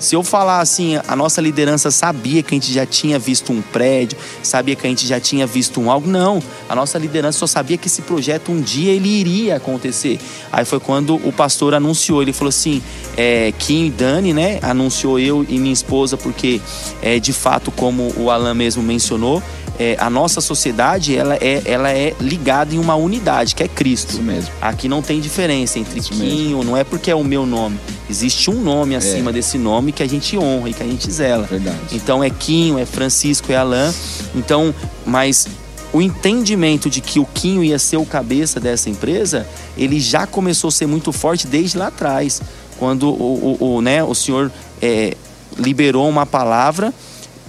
[0.00, 3.60] Se eu falar assim, a nossa liderança sabia que a gente já tinha visto um
[3.60, 6.42] prédio, sabia que a gente já tinha visto um algo, não.
[6.66, 10.18] A nossa liderança só sabia que esse projeto um dia ele iria acontecer.
[10.50, 12.82] Aí foi quando o pastor anunciou, ele falou assim,
[13.14, 16.62] é, Kim e Dani, né, anunciou eu e minha esposa, porque
[17.02, 19.42] é, de fato, como o Alan mesmo mencionou,
[19.80, 24.12] é, a nossa sociedade ela é, ela é ligada em uma unidade, que é Cristo.
[24.12, 24.50] Isso mesmo.
[24.60, 26.64] Aqui não tem diferença entre Isso Quinho, mesmo.
[26.64, 27.80] não é porque é o meu nome.
[28.08, 29.32] Existe um nome acima é.
[29.32, 31.44] desse nome que a gente honra e que a gente zela.
[31.44, 31.78] Verdade.
[31.92, 33.92] Então é Quinho, é Francisco, é Alain.
[34.34, 34.74] Então,
[35.04, 35.46] mas
[35.92, 40.68] o entendimento de que o Quinho ia ser o cabeça dessa empresa, ele já começou
[40.68, 42.40] a ser muito forte desde lá atrás,
[42.78, 45.16] quando o, o, o né, o senhor é,
[45.58, 46.94] liberou uma palavra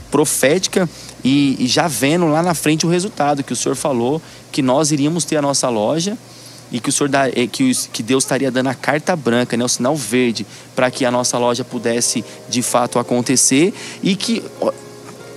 [0.09, 0.89] profética
[1.23, 4.91] e, e já vendo lá na frente o resultado que o senhor falou, que nós
[4.91, 6.17] iríamos ter a nossa loja
[6.71, 9.65] e que o senhor dá, eh, que, que Deus estaria dando a carta branca, né,
[9.65, 14.43] o sinal verde, para que a nossa loja pudesse de fato acontecer e que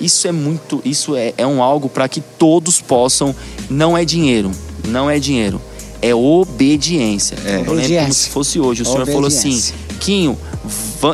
[0.00, 3.34] isso é muito, isso é, é um algo para que todos possam,
[3.68, 4.50] não é dinheiro,
[4.88, 5.60] não é dinheiro,
[6.00, 7.36] é obediência.
[7.44, 7.62] É.
[7.66, 9.60] Eu lembro como se fosse hoje, o senhor falou assim,
[10.00, 10.38] Quinho,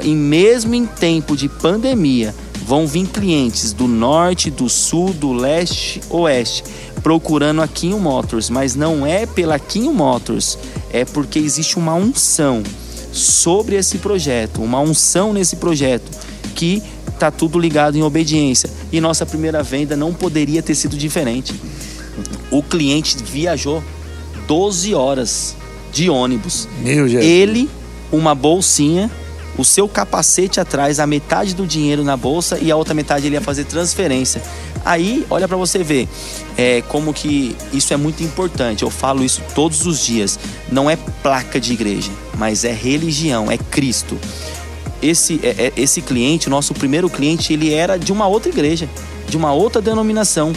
[0.03, 2.35] e mesmo em tempo de pandemia,
[2.71, 6.63] vão vir clientes do norte, do sul, do leste, oeste,
[7.03, 10.59] procurando a Kinho Motors, mas não é pela Kinho Motors,
[10.93, 12.63] é porque existe uma unção
[13.13, 16.11] sobre esse projeto, uma unção nesse projeto
[16.55, 16.83] que
[17.19, 18.71] tá tudo ligado em obediência.
[18.91, 21.55] E nossa primeira venda não poderia ter sido diferente.
[22.51, 23.83] O cliente viajou
[24.47, 25.55] 12 horas
[25.93, 26.69] de ônibus.
[26.81, 27.31] Meu Jesus.
[27.31, 27.69] Ele,
[28.11, 29.11] uma bolsinha,
[29.59, 33.35] o seu capacete atrás, a metade do dinheiro na bolsa e a outra metade ele
[33.35, 34.43] ia fazer transferência.
[34.85, 36.09] Aí, olha para você ver,
[36.57, 38.83] é, como que isso é muito importante.
[38.83, 40.39] Eu falo isso todos os dias.
[40.71, 44.19] Não é placa de igreja, mas é religião, é Cristo.
[45.03, 48.89] Esse, é, é, esse cliente, nosso primeiro cliente, ele era de uma outra igreja,
[49.29, 50.53] de uma outra denominação.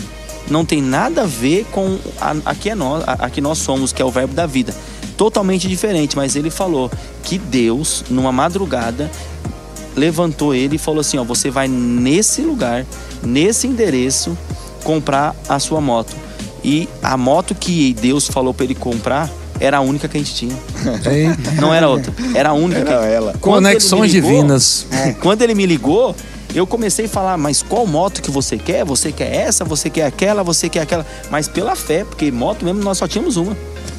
[0.49, 3.57] Não tem nada a ver com a, a, que, é nós, a, a que nós
[3.57, 4.75] somos, que é o verbo da vida.
[5.15, 6.91] Totalmente diferente, mas ele falou
[7.23, 9.09] que Deus, numa madrugada,
[9.95, 12.85] levantou ele e falou assim: ó, você vai nesse lugar,
[13.21, 14.37] nesse endereço,
[14.83, 16.13] comprar a sua moto.
[16.63, 19.29] E a moto que Deus falou para ele comprar
[19.59, 20.55] era a única que a gente tinha.
[21.61, 22.13] Não era outra.
[22.33, 23.33] Era a única Era que ela.
[23.41, 24.85] Quando Conexões ligou- divinas.
[25.21, 26.15] Quando ele me ligou,
[26.55, 28.83] eu comecei a falar, mas qual moto que você quer?
[28.85, 31.05] Você quer essa, você quer aquela, você quer aquela.
[31.29, 33.55] Mas pela fé, porque moto mesmo nós só tínhamos uma.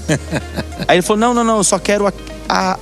[0.88, 2.12] Aí ele falou, não, não, não, eu só quero a,
[2.48, 2.78] a-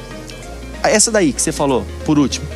[0.83, 2.47] a- essa daí que você falou, por último.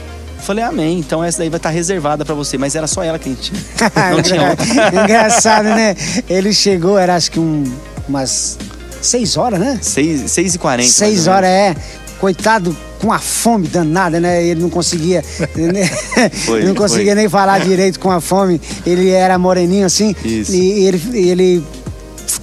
[0.40, 2.56] Falei, amém, então essa daí vai estar reservada pra você.
[2.56, 3.52] Mas era só ela que a gente.
[4.14, 4.66] Não tinha outra.
[5.02, 5.96] Engraçado, né?
[6.28, 7.64] Ele chegou, era acho que um,
[8.08, 8.58] umas
[9.00, 9.78] seis horas, né?
[9.80, 11.76] 6, 6 e 40 Seis horas, é.
[12.18, 14.44] Coitado, com a fome danada, né?
[14.44, 15.22] Ele não conseguia.
[15.54, 15.86] né?
[16.44, 17.14] Foi, não conseguia foi.
[17.14, 18.60] nem falar direito com a fome.
[18.86, 20.14] Ele era moreninho assim.
[20.24, 20.52] Isso.
[20.52, 21.64] E ele, ele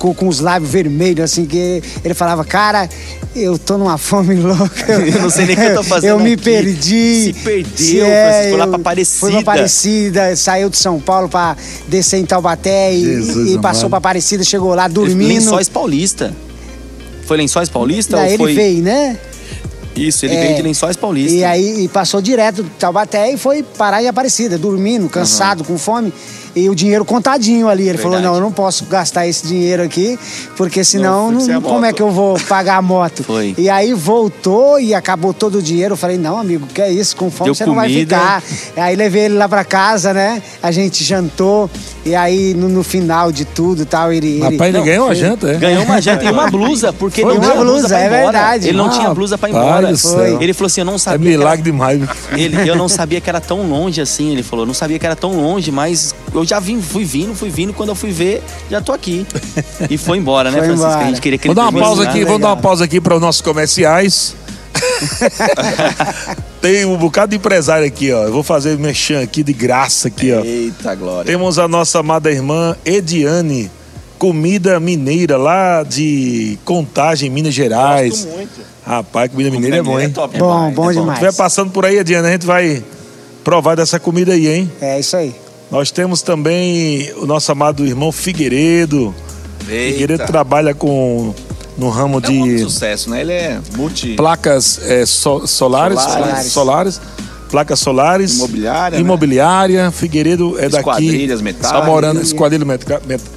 [0.04, 2.90] ficou com os lábios vermelhos, assim, que ele falava, cara.
[3.34, 4.92] Eu tô numa fome louca.
[4.94, 6.44] Eu não sei nem o que eu tô fazendo Eu me aqui.
[6.44, 7.24] perdi.
[7.24, 9.20] Se perdeu, Francisco, foi lá pra eu- Aparecida.
[9.20, 11.56] Foi pra Aparecida, saiu de São Paulo pra
[11.88, 13.90] descer em Taubaté e, Jesus e passou amado.
[13.92, 15.30] pra Aparecida, chegou lá dormindo.
[15.30, 16.32] Lençóis Paulista.
[17.26, 18.54] Foi Lençóis Paulista Daí ou ele foi...
[18.54, 19.18] veio, né?
[19.96, 20.42] Isso, ele É.
[20.42, 21.36] veio de Lençóis Paulista.
[21.36, 25.78] E aí e passou direto de Taubaté e foi parar em Aparecida, dormindo, cansado, com
[25.78, 26.14] fome.
[26.56, 27.90] E o dinheiro contadinho ali.
[27.90, 28.28] Ele falou: Verdade.
[28.32, 30.20] não, eu não posso gastar esse dinheiro aqui,
[30.56, 33.24] porque senão Não, não, a como moto." é que eu vou pagar a moto?
[33.24, 33.56] Foi.
[33.58, 35.94] E aí voltou e acabou todo o dinheiro.
[35.94, 37.16] Eu falei: não, amigo, que é isso?
[37.16, 38.16] Com fome Deu você não vai comida.
[38.18, 38.44] ficar.
[38.78, 40.44] Aí levei ele lá pra casa, né?
[40.62, 41.70] A gente jantou.
[42.06, 44.28] E aí no, no final de tudo e tal, ele.
[44.28, 45.56] ele Rapaz, ele Não, ganhou uma foi- janta, é?
[45.58, 48.02] Ganhou uma janta e uma blusa, porque Foi ele não uma tinha blusa, pra é
[48.04, 48.24] ir embora.
[48.24, 48.68] verdade.
[48.68, 49.96] Ele não Ah, tinha blusa pra ir embora.
[49.98, 50.42] céu.
[50.42, 51.20] Ele falou assim: eu não É sabia.
[51.30, 52.00] que era- milagre demais.
[52.00, 52.10] viu?
[52.38, 54.66] Ele, eu não sabia que era tão longe assim, ele falou.
[54.68, 57.74] Não sabia que era tão longe, mas eu já vim, fui vindo, fui vindo.
[57.74, 59.26] Quando eu fui ver, já tô aqui.
[59.90, 60.90] E foi embora, né, Foi Francisco?
[60.90, 61.06] embora.
[61.06, 62.28] A gente queria que Vou ele dar uma pausa aqui, legal.
[62.28, 64.36] vamos dar uma pausa aqui para os nossos comerciais.
[66.62, 68.24] Tem um bocado de empresário aqui, ó.
[68.24, 70.42] Eu vou fazer mexer aqui de graça aqui, ó.
[70.44, 71.26] Eita glória.
[71.32, 73.70] Temos a nossa amada irmã Ediane,
[74.18, 78.10] comida mineira lá de Contagem, Minas Gerais.
[78.24, 78.74] Gosto muito.
[78.86, 80.10] Rapaz, comida mineira é bom, hein?
[80.10, 80.76] top Bom, demais.
[80.76, 81.20] bom É demais.
[81.20, 82.84] Se estiver passando por aí, Ediane, a gente vai
[83.44, 84.72] provar dessa comida aí, hein?
[84.82, 85.36] É isso aí.
[85.74, 89.12] Nós temos também o nosso amado irmão Figueiredo.
[89.62, 90.26] Figueiredo Eita.
[90.28, 91.34] trabalha com
[91.76, 93.22] no ramo É um de de sucesso, né?
[93.22, 94.14] Ele é multi...
[94.14, 96.52] placas é, so- solares, Solares.
[96.52, 97.02] solares,
[97.50, 99.02] placas solares, Imobiliária, né?
[99.04, 99.90] imobiliária.
[99.90, 100.78] Figueiredo é daqui.
[100.78, 101.72] Esquadrilhas metálicas.
[101.72, 102.66] Está morando esquadrilha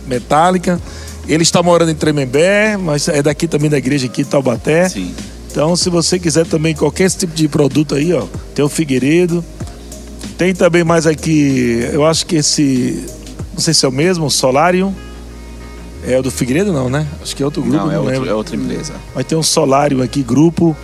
[0.07, 0.79] metálica.
[1.27, 4.91] Ele está morando em Tremembé, mas é daqui também da igreja aqui Taubaté.
[4.91, 5.15] Sim.
[5.51, 9.43] Então, se você quiser também qualquer tipo de produto aí, ó, tem o Figueiredo.
[10.39, 13.07] Tem também mais aqui, eu acho que esse,
[13.55, 14.95] não sei se é o mesmo, Solarium.
[16.07, 17.07] É o do Figueiredo não, né?
[17.23, 18.31] Acho que é outro grupo, Não, não, é, outro- lembro.
[18.31, 18.93] é outra empresa.
[19.15, 20.77] Mas tem um Solarium aqui, grupo.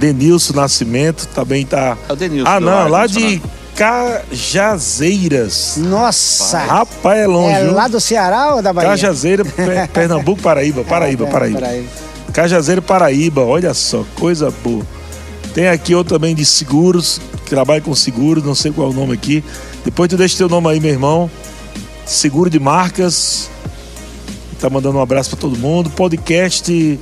[0.00, 1.96] Denilson Nascimento também tá.
[2.08, 3.40] É o Denilson Ah, não, lá de.
[3.76, 5.74] Cajazeiras.
[5.78, 6.58] Nossa!
[6.58, 7.54] Rapaz, é longe.
[7.56, 7.74] é viu?
[7.74, 8.90] lá do Ceará ou da Bahia?
[8.90, 11.60] Cajazeira, Pe- Pernambuco, Paraíba, Paraíba, Ah, Paraíba.
[11.60, 11.88] Paraíba.
[12.32, 14.84] Cajazeiro Paraíba, olha só, coisa boa.
[15.54, 18.94] Tem aqui outro também de seguros, que trabalha com seguros, não sei qual é o
[18.94, 19.44] nome aqui.
[19.84, 21.30] Depois tu deixa teu nome aí, meu irmão.
[22.06, 23.50] Seguro de marcas.
[24.60, 25.90] Tá mandando um abraço para todo mundo.
[25.90, 26.98] Podcast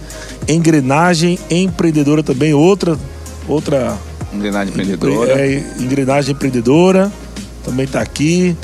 [0.49, 2.99] Engrenagem Empreendedora também, outra
[3.47, 3.97] outra
[4.33, 5.41] Engrenagem empreendedora.
[5.41, 7.13] é, engrenagem empreendedora.
[7.65, 8.57] Também tá aqui.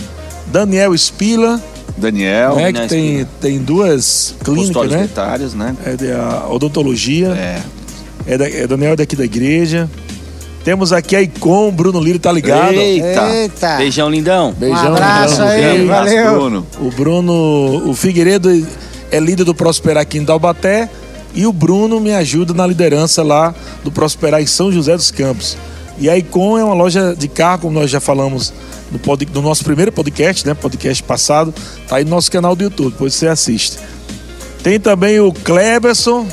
[0.47, 1.63] Daniel Espila,
[1.97, 2.57] Daniel.
[2.57, 5.09] né, que Daniel tem, tem duas clínicas, né?
[5.55, 5.77] né?
[5.85, 7.29] É da odontologia.
[7.29, 7.63] É.
[8.27, 9.89] É, da, é Daniel daqui da igreja.
[10.69, 12.75] Temos aqui a Icon, Bruno Liro tá ligado.
[12.75, 13.31] Eita.
[13.35, 13.77] Eita!
[13.79, 14.53] Beijão, lindão.
[14.53, 15.51] Beijão, Um abraço Bruno.
[15.51, 15.83] aí.
[15.85, 16.33] Abraço, valeu.
[16.35, 16.67] Bruno.
[16.79, 18.67] O Bruno, o Figueiredo
[19.11, 20.91] é líder do Prosperar aqui em Taubaté
[21.35, 25.57] e o Bruno me ajuda na liderança lá do Prosperar em São José dos Campos.
[25.99, 28.53] E a Icon é uma loja de carro, como nós já falamos
[28.93, 30.53] no, pod- no nosso primeiro podcast, né?
[30.53, 31.55] Podcast passado,
[31.89, 33.79] tá aí no nosso canal do YouTube, depois você assiste.
[34.63, 36.27] Tem também o Kleberson,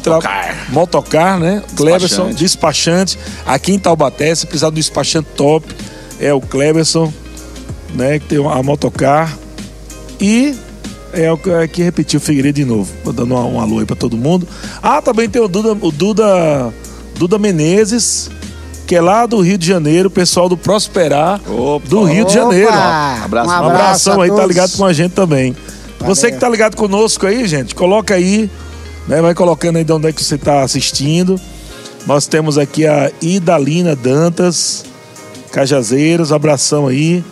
[0.00, 0.66] tra- Motocar.
[0.70, 1.62] Motocar, né?
[1.76, 3.18] Kleberson, Despachante.
[3.46, 5.66] Aqui em Taubaté, se precisar do despachante top,
[6.20, 7.12] é o Kleberson.
[7.94, 8.18] né?
[8.18, 9.36] Que tem a motocar.
[10.20, 10.54] E
[11.12, 12.90] é o que aqui repetiu o Figueiredo de novo.
[13.04, 14.48] Vou dando um, um alô aí pra todo mundo.
[14.82, 16.72] Ah, também tem o Duda, o Duda,
[17.16, 18.30] Duda Menezes,
[18.86, 21.86] que é lá do Rio de Janeiro, o pessoal do Prosperar Opa.
[21.88, 22.70] do Rio de Janeiro.
[22.72, 23.24] ó.
[23.24, 23.50] Abraço.
[23.50, 25.54] Um Um abraço abração a aí, tá ligado com a gente também.
[26.00, 28.50] Você que tá ligado conosco aí, gente, coloca aí,
[29.08, 29.20] né?
[29.20, 31.40] Vai colocando aí de onde é que você tá assistindo.
[32.06, 34.84] Nós temos aqui a Idalina Dantas,
[35.52, 37.24] Cajazeiros, abração aí.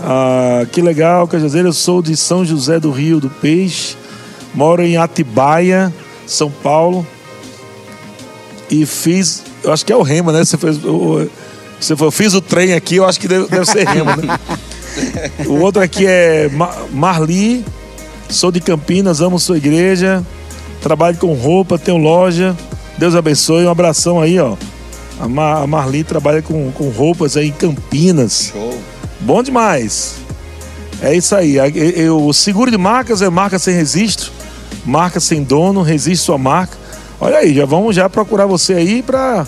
[0.00, 3.96] Ah, que legal, Cajazeiros, eu sou de São José do Rio do Peixe,
[4.52, 5.92] moro em Atibaia,
[6.26, 7.06] São Paulo.
[8.68, 10.44] E fiz, eu acho que é o Rema, né?
[10.44, 10.78] Você fez,
[11.78, 14.38] você foi, fiz o trem aqui, eu acho que deve, deve ser Rema, né?
[15.46, 17.64] O outro aqui é Ma- Marli,
[18.28, 20.24] sou de Campinas, amo sua igreja,
[20.82, 22.56] trabalho com roupa, tenho loja.
[22.98, 24.56] Deus abençoe, um abração aí, ó.
[25.20, 28.50] A, Ma- a Marli trabalha com, com roupas aí em Campinas.
[28.52, 28.78] Show.
[29.20, 30.14] Bom demais.
[31.00, 31.58] É isso aí.
[31.58, 34.30] A- e- e- O seguro de marcas é marca sem registro,
[34.84, 36.76] marca sem dono, registre sua marca.
[37.20, 39.46] Olha aí, já vamos já procurar você aí para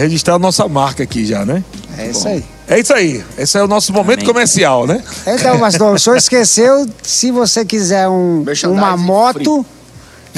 [0.00, 1.62] registrar a nossa marca aqui já, né?
[1.98, 2.44] É isso aí.
[2.68, 3.24] É isso aí.
[3.38, 4.26] Esse é o nosso momento Amém.
[4.26, 5.02] comercial, né?
[5.26, 9.64] Então, pastor, o senhor esqueceu, se você quiser um, uma moto,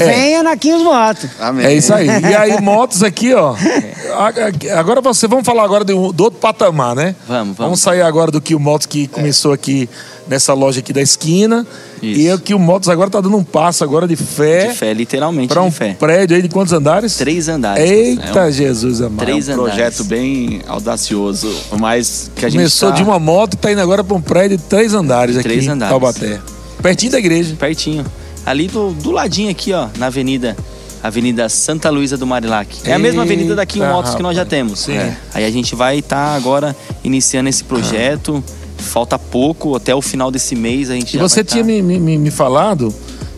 [0.04, 1.28] venha na Quinhos Moto.
[1.40, 1.66] Amém.
[1.66, 2.06] É isso aí.
[2.06, 3.54] E aí, motos aqui, ó.
[3.54, 7.14] A- Agora você, vamos falar agora do, do outro patamar, né?
[7.26, 7.56] Vamos, vamos.
[7.58, 9.88] Vamos sair agora do Kill Motos que começou aqui
[10.26, 11.66] nessa loja aqui da esquina.
[12.02, 12.20] Isso.
[12.20, 14.68] E o Kill Motos agora tá dando um passo agora de fé.
[14.68, 15.96] De fé, literalmente Para um de fé.
[15.98, 17.16] prédio aí de quantos andares?
[17.16, 17.82] Três andares.
[17.90, 19.18] Eita, É um- Jesus amado.
[19.26, 19.74] Três É um andares.
[19.74, 23.80] projeto bem audacioso, mas que a gente Começou tá- de uma moto e tá indo
[23.80, 25.90] agora para um prédio de três andares aqui Três em andares.
[25.90, 26.38] Taubaté.
[26.82, 27.56] Pertinho da igreja.
[27.58, 28.04] Pertinho.
[28.48, 30.56] Ali do, do ladinho aqui, ó, na avenida.
[31.02, 32.80] Avenida Santa Luísa do Marilac.
[32.84, 34.80] É a mesma avenida daqui em Motos que nós já temos.
[34.80, 34.94] Sim.
[34.96, 35.16] É.
[35.32, 38.42] Aí a gente vai estar agora iniciando esse projeto.
[38.78, 41.66] Falta pouco, até o final desse mês a gente E já você vai tinha tá-
[41.66, 42.92] me, me- me falado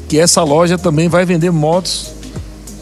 [0.08, 2.12] que essa loja também vai vender motos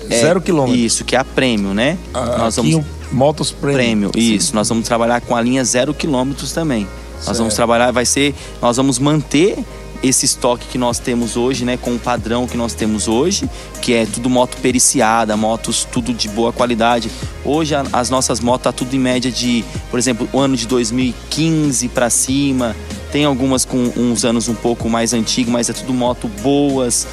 [0.08, 0.78] É, zero quilômetro.
[0.78, 1.98] Isso, que é a Prêmio, né?
[2.14, 4.54] A- nós vamos Motos prêmio, isso.
[4.54, 6.86] Nós vamos trabalhar com a linha zero quilômetros também.
[7.16, 7.38] Nós Certo.
[7.38, 9.56] vamos trabalhar, vai ser, nós vamos manter
[10.02, 13.48] esse estoque que nós temos hoje, né, com o padrão que nós temos hoje,
[13.82, 17.10] que é tudo moto periciada, motos tudo de boa qualidade.
[17.44, 20.66] Hoje a- as nossas motos tá tudo em média de, por exemplo, o ano de
[20.66, 22.76] 2015 para cima.
[23.10, 27.06] Tem algumas com uns anos um pouco mais antigos, mas é tudo moto boas.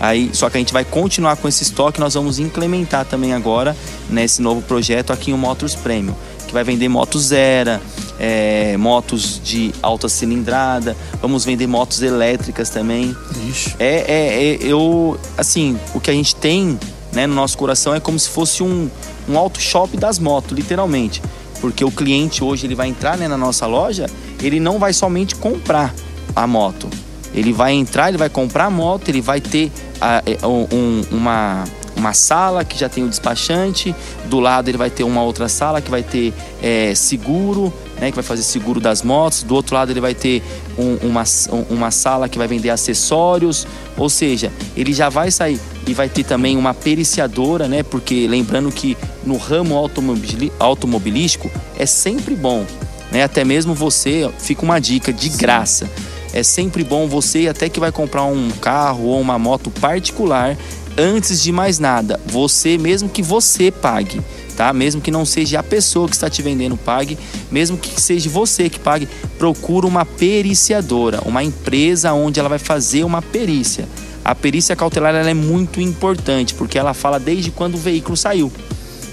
[0.00, 3.76] Aí, só que a gente vai continuar com esse estoque, nós vamos implementar também agora
[4.10, 6.14] nesse novo projeto aqui o Motors Premium,
[6.46, 7.80] que vai vender motos Zera,
[8.22, 13.16] é, motos de alta cilindrada, vamos vender motos elétricas também.
[13.48, 13.74] Ixi.
[13.80, 16.78] É, é, é, eu, assim, o que a gente tem
[17.12, 18.88] né, no nosso coração é como se fosse um,
[19.28, 21.20] um auto shop das motos, literalmente.
[21.60, 24.06] Porque o cliente hoje ele vai entrar né, na nossa loja,
[24.40, 25.92] ele não vai somente comprar
[26.34, 26.88] a moto.
[27.34, 31.02] Ele vai entrar, ele vai comprar a moto, ele vai ter a- é, um- um-
[31.12, 31.64] uma,
[31.96, 33.94] uma sala que já tem o despachante,
[34.26, 36.32] do lado ele vai ter uma outra sala que vai ter
[36.62, 40.42] é, seguro, né, que vai fazer seguro das motos, do outro lado ele vai ter
[40.76, 43.64] um- uma, um- uma sala que vai vender acessórios,
[43.96, 48.72] ou seja, ele já vai sair e vai ter também uma periciadora, né, porque lembrando
[48.72, 49.76] que no ramo
[50.58, 52.66] automobilístico é sempre bom,
[53.12, 55.88] né, até mesmo você, fica uma dica de graça,
[56.32, 60.56] é sempre bom você até que vai comprar um carro ou uma moto particular,
[60.98, 64.20] antes de mais nada, você mesmo que você pague,
[64.56, 64.72] tá?
[64.72, 67.18] Mesmo que não seja a pessoa que está te vendendo pague,
[67.50, 73.04] mesmo que seja você que pague, procura uma periciadora, uma empresa onde ela vai fazer
[73.04, 73.88] uma perícia.
[74.24, 78.52] A perícia cautelar ela é muito importante porque ela fala desde quando o veículo saiu.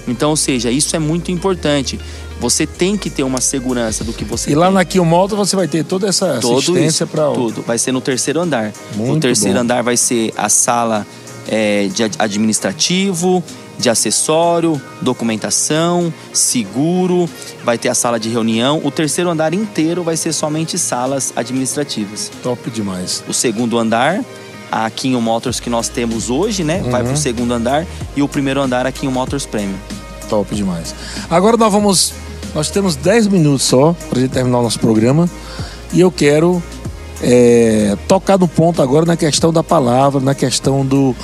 [0.06, 1.98] Então, ou seja, isso é muito importante.
[2.40, 4.98] Você tem que ter uma segurança do que você E lá tem.
[4.98, 7.62] na Moto você vai ter toda essa Tudo assistência para tudo.
[7.66, 8.72] Vai ser no terceiro andar.
[8.96, 9.60] Muito o terceiro bom.
[9.60, 11.06] andar vai ser a sala
[11.46, 13.44] é, de ad- administrativo,
[13.80, 17.28] de acessório, documentação, seguro,
[17.64, 18.80] vai ter a sala de reunião.
[18.84, 22.30] O terceiro andar inteiro vai ser somente salas administrativas.
[22.42, 23.24] top demais.
[23.28, 24.20] O segundo andar,
[24.70, 26.82] a Kinho Motors que nós temos hoje, né?
[26.90, 27.08] Vai Uhum.
[27.08, 27.86] pro segundo andar.
[28.14, 29.74] E o primeiro andar, a Kinho Motors Premium.
[30.28, 30.94] Top demais.
[31.28, 32.12] Agora nós vamos.
[32.54, 35.28] Nós temos 10 minutos só para gente terminar o nosso programa.
[35.92, 36.62] E eu quero
[37.22, 41.14] é, tocar no ponto agora na questão da palavra, na questão do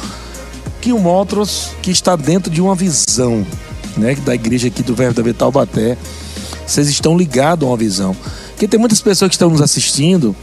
[0.93, 3.47] o Motros que está dentro de uma visão,
[3.97, 5.97] né, da igreja aqui do Verbo da Vida Taubaté.
[6.66, 8.16] Vocês estão ligados a uma visão.
[8.51, 10.34] Porque tem muitas pessoas que estão nos assistindo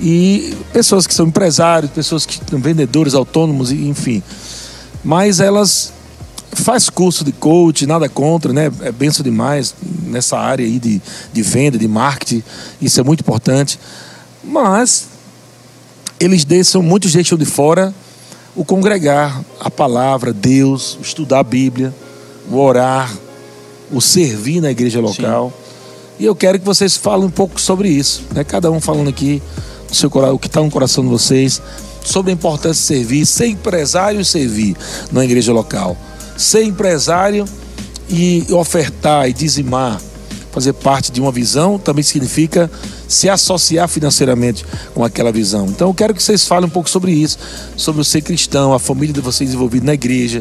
[0.00, 4.22] e pessoas que são empresários, pessoas que são vendedores autônomos, enfim.
[5.04, 5.92] Mas elas
[6.52, 8.70] faz curso de coach, nada contra, né?
[8.80, 9.74] É benção demais
[10.04, 12.42] nessa área aí de, de venda, de marketing.
[12.80, 13.78] Isso é muito importante.
[14.42, 15.08] Mas
[16.18, 17.94] eles deixam, muitos deixam de fora
[18.56, 21.94] o congregar, a palavra, Deus, estudar a Bíblia,
[22.50, 23.14] o orar,
[23.92, 25.50] o servir na igreja local.
[25.50, 25.66] Sim.
[26.18, 28.42] E eu quero que vocês falem um pouco sobre isso, né?
[28.42, 29.42] Cada um falando aqui
[29.90, 31.60] o, seu, o que está no coração de vocês,
[32.02, 34.74] sobre a importância de servir, ser empresário e servir
[35.12, 35.96] na igreja local.
[36.36, 37.44] Ser empresário
[38.08, 40.00] e ofertar e dizimar,
[40.56, 42.70] fazer parte de uma visão, também significa
[43.06, 45.66] se associar financeiramente com aquela visão.
[45.66, 47.38] Então eu quero que vocês falem um pouco sobre isso,
[47.76, 50.40] sobre o ser cristão, a família de vocês envolvida na igreja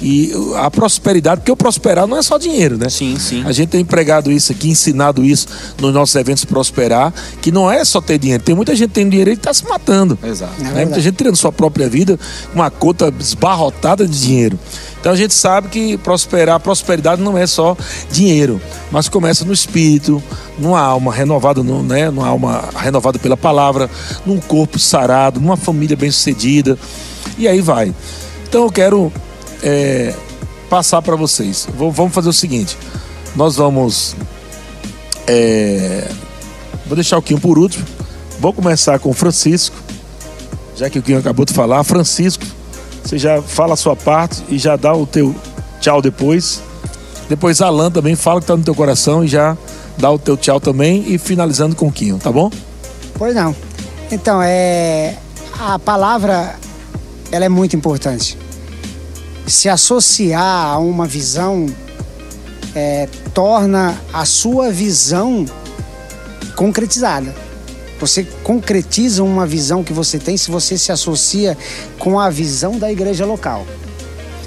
[0.00, 2.88] e a prosperidade, porque o prosperar não é só dinheiro, né?
[2.88, 3.42] Sim, sim.
[3.44, 5.46] A gente tem empregado isso aqui, ensinado isso
[5.80, 8.42] nos nossos eventos prosperar, que não é só ter dinheiro.
[8.42, 10.18] Tem muita gente que tem dinheiro e está se matando.
[10.22, 10.54] Exato.
[10.60, 10.84] É né?
[10.84, 12.18] Muita gente tirando sua própria vida
[12.52, 14.58] com uma conta esbarrotada de dinheiro.
[15.00, 17.76] Então a gente sabe que prosperar, prosperidade não é só
[18.12, 20.22] dinheiro, mas começa no espírito,
[20.56, 22.08] numa alma renovada, né?
[22.08, 23.90] numa alma renovada pela palavra,
[24.24, 26.78] num corpo sarado, numa família bem-sucedida.
[27.36, 27.92] E aí vai.
[28.48, 29.12] Então eu quero
[29.62, 30.14] é,
[30.68, 31.68] passar para vocês.
[31.76, 32.76] Vamos fazer o seguinte:
[33.36, 34.16] nós vamos.
[35.26, 36.10] É,
[36.86, 37.84] vou deixar o Quinho por último.
[38.40, 39.76] Vou começar com o Francisco,
[40.76, 41.84] já que o Quinho acabou de falar.
[41.84, 42.44] Francisco,
[43.04, 45.34] você já fala a sua parte e já dá o teu
[45.80, 46.60] tchau depois.
[47.28, 49.56] Depois Alan também fala que está no teu coração e já
[49.96, 52.50] dá o teu tchau também e finalizando com o Quinho, tá bom?
[53.14, 53.54] Pois não.
[54.10, 55.16] Então, é
[55.58, 56.56] a palavra
[57.30, 58.36] ela é muito importante
[59.46, 61.66] se associar a uma visão
[62.74, 65.44] é, torna a sua visão
[66.56, 67.34] concretizada.
[68.00, 71.56] Você concretiza uma visão que você tem se você se associa
[71.98, 73.66] com a visão da igreja local.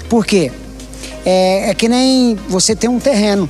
[0.08, 0.52] Por quê?
[1.24, 3.48] É, é que nem você ter um terreno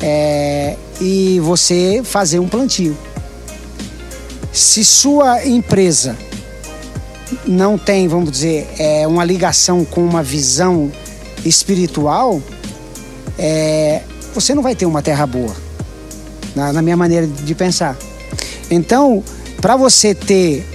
[0.00, 2.96] é, e você fazer um plantio.
[4.52, 6.16] Se sua empresa
[7.46, 10.90] não tem, vamos dizer, é, uma ligação com uma visão
[11.44, 12.42] espiritual,
[13.38, 14.02] é,
[14.34, 15.54] você não vai ter uma terra boa,
[16.54, 17.96] na, na minha maneira de pensar.
[18.70, 19.22] Então,
[19.60, 20.66] para você ter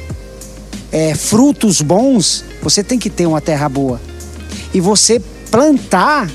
[0.91, 3.99] é, frutos bons, você tem que ter uma terra boa.
[4.73, 6.29] E você plantar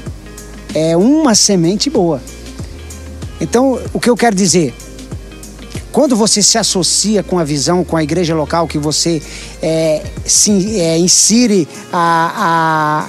[0.74, 2.20] é, uma semente boa.
[3.40, 4.74] Então, o que eu quero dizer?
[5.98, 9.20] Quando você se associa com a visão, com a igreja local, que você
[9.60, 13.08] é, se, é, insire a,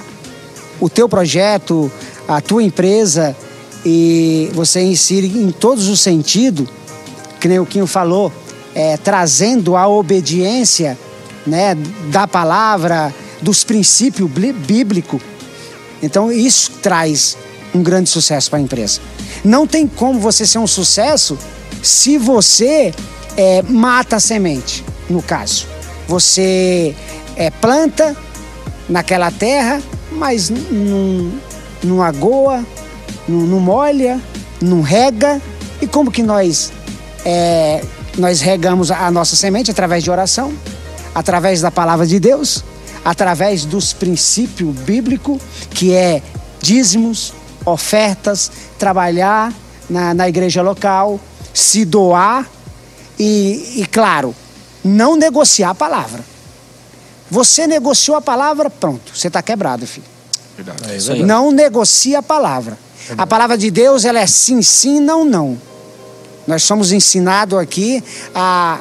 [0.80, 1.88] o teu projeto,
[2.26, 3.36] a tua empresa,
[3.86, 6.68] e você insire em todos os sentidos,
[7.38, 8.32] que nem o Quinho falou,
[8.74, 10.98] é, trazendo a obediência
[11.46, 11.76] né,
[12.10, 14.28] da palavra, dos princípios
[14.66, 15.22] bíblicos.
[16.02, 17.38] Então isso traz
[17.72, 19.00] um grande sucesso para a empresa.
[19.44, 21.38] Não tem como você ser um sucesso
[21.82, 22.92] se você
[23.36, 25.66] é, mata a semente, no caso.
[26.08, 26.94] Você
[27.36, 28.16] é, planta
[28.88, 31.32] naquela terra, mas não,
[31.82, 32.64] não agoa,
[33.28, 34.20] não, não molha,
[34.60, 35.40] não rega.
[35.80, 36.72] E como que nós,
[37.24, 37.82] é,
[38.18, 39.70] nós regamos a nossa semente?
[39.70, 40.52] Através de oração,
[41.14, 42.64] através da palavra de Deus,
[43.04, 46.22] através dos princípios bíblicos, que é
[46.60, 47.32] dízimos,
[47.64, 49.52] ofertas, trabalhar
[49.88, 51.20] na, na igreja local,
[51.52, 52.48] se doar
[53.18, 54.34] e, e claro,
[54.84, 56.24] não negociar a palavra.
[57.30, 60.06] Você negociou a palavra, pronto, você está quebrado, filho.
[60.56, 61.12] Verdade.
[61.12, 62.78] É não negocia a palavra.
[63.16, 65.58] A palavra de Deus ela é sim, sim, não, não.
[66.46, 68.02] Nós somos ensinados aqui
[68.34, 68.80] a,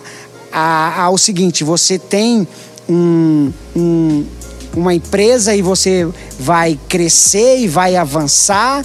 [0.51, 2.47] a, ao seguinte: você tem
[2.87, 4.25] um, um,
[4.75, 6.07] uma empresa e você
[6.39, 8.83] vai crescer e vai avançar,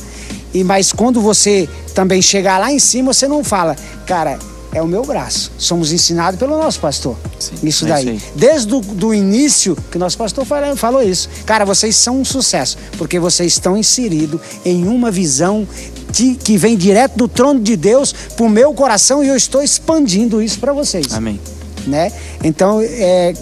[0.52, 3.76] e mas quando você também chegar lá em cima, você não fala,
[4.06, 4.38] cara,
[4.74, 5.52] é o meu braço.
[5.56, 7.16] Somos ensinados pelo nosso pastor.
[7.38, 8.20] Sim, isso é daí.
[8.34, 11.28] Desde o início que nosso pastor falou, falou isso.
[11.46, 15.66] Cara, vocês são um sucesso, porque vocês estão inseridos em uma visão
[16.10, 19.62] de, que vem direto do trono de Deus para o meu coração e eu estou
[19.62, 21.12] expandindo isso para vocês.
[21.12, 21.40] Amém.
[21.86, 22.10] Né?
[22.42, 23.32] Então, é,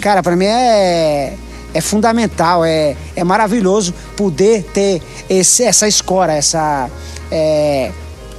[0.00, 1.34] cara, para mim é
[1.74, 6.90] é fundamental, é, é maravilhoso poder ter esse, essa escora, essa,
[7.30, 7.90] é,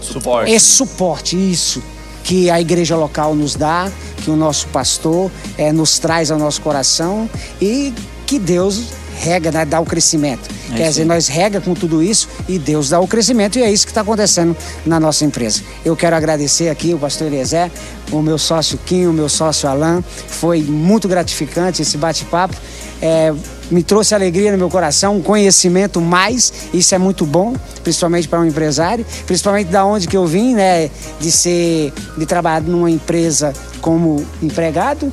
[0.02, 0.52] suporte.
[0.52, 1.82] Esse suporte, isso,
[2.24, 6.62] que a igreja local nos dá, que o nosso pastor é, nos traz ao nosso
[6.62, 7.30] coração
[7.62, 7.94] e
[8.26, 8.84] que Deus
[9.20, 10.50] rega, né, dá o crescimento.
[10.72, 13.72] É Quer dizer, nós rega com tudo isso e Deus dá o crescimento e é
[13.72, 14.56] isso que está acontecendo
[14.86, 15.62] na nossa empresa.
[15.84, 17.70] Eu quero agradecer aqui o pastor Eliezer,
[18.12, 20.04] o meu sócio Kim, o meu sócio Alain.
[20.28, 22.56] Foi muito gratificante esse bate-papo.
[23.02, 23.34] É,
[23.72, 28.40] me trouxe alegria no meu coração, um conhecimento mais, isso é muito bom, principalmente para
[28.40, 30.90] um empresário, principalmente da onde que eu vim, né,
[31.20, 35.12] de ser de trabalhar numa empresa como empregado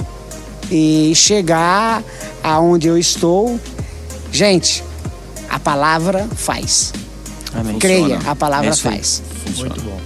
[0.70, 2.02] e chegar
[2.42, 3.58] aonde eu estou.
[4.32, 4.82] Gente,
[5.48, 6.92] a palavra faz.
[7.54, 7.78] Amém.
[7.78, 9.22] Creia, a palavra é faz.
[9.56, 10.00] Muito bom.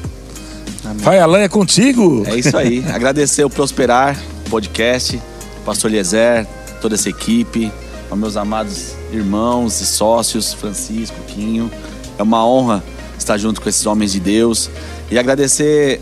[0.85, 1.05] Amém.
[1.05, 2.25] Pai Alain, é contigo.
[2.27, 2.85] É isso aí.
[2.93, 4.19] Agradecer o Prosperar
[4.49, 5.21] Podcast,
[5.65, 6.47] Pastor Eliezer,
[6.81, 7.71] toda essa equipe,
[8.11, 11.71] aos meus amados irmãos e sócios, Francisco, Quinho.
[12.19, 12.83] É uma honra
[13.19, 14.71] estar junto com esses homens de Deus
[15.11, 16.01] e agradecer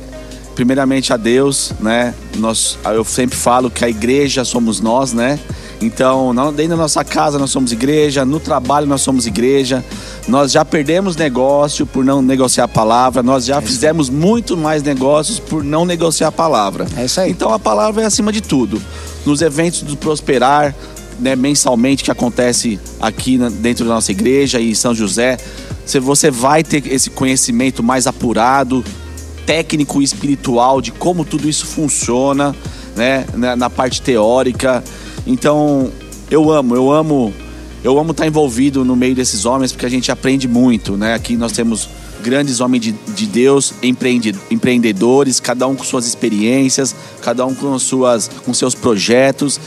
[0.55, 2.15] primeiramente a Deus, né?
[2.37, 5.39] Nós, eu sempre falo que a igreja somos nós, né?
[5.81, 9.85] Então, dentro da nossa casa nós somos igreja, no trabalho nós somos igreja.
[10.27, 14.83] Nós já perdemos negócio por não negociar a palavra, nós já é fizemos muito mais
[14.83, 16.87] negócios por não negociar a palavra.
[16.97, 17.31] É isso aí.
[17.31, 18.83] Então a palavra é acima de tudo.
[19.25, 20.75] Nos eventos do Prosperar,
[21.19, 25.37] né, mensalmente que acontece aqui dentro da nossa igreja e em São José,
[26.01, 28.85] você vai ter esse conhecimento mais apurado,
[29.47, 32.55] técnico e espiritual de como tudo isso funciona,
[32.95, 33.25] né,
[33.57, 34.85] na parte teórica.
[35.27, 35.91] Então,
[36.31, 37.33] eu amo, eu amo,
[37.83, 41.15] eu amo estar envolvido no meio desses homens porque a gente aprende muito, né?
[41.15, 41.89] Aqui nós temos
[42.23, 47.79] grandes homens de, de Deus, empreende, empreendedores, cada um com suas experiências, cada um com
[47.79, 49.61] suas com seus projetos.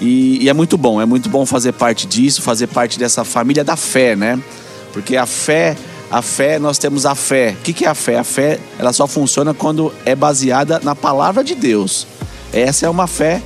[0.00, 3.64] E, e, é muito bom, é muito bom fazer parte disso, fazer parte dessa família
[3.64, 4.38] da fé, né?
[4.92, 5.76] Porque a fé,
[6.10, 7.54] a fé, nós temos a fé.
[7.58, 8.18] O que, que é a fé?
[8.18, 12.06] A fé, ela só funciona quando é baseada na palavra de Deus.
[12.52, 13.42] Essa é uma fé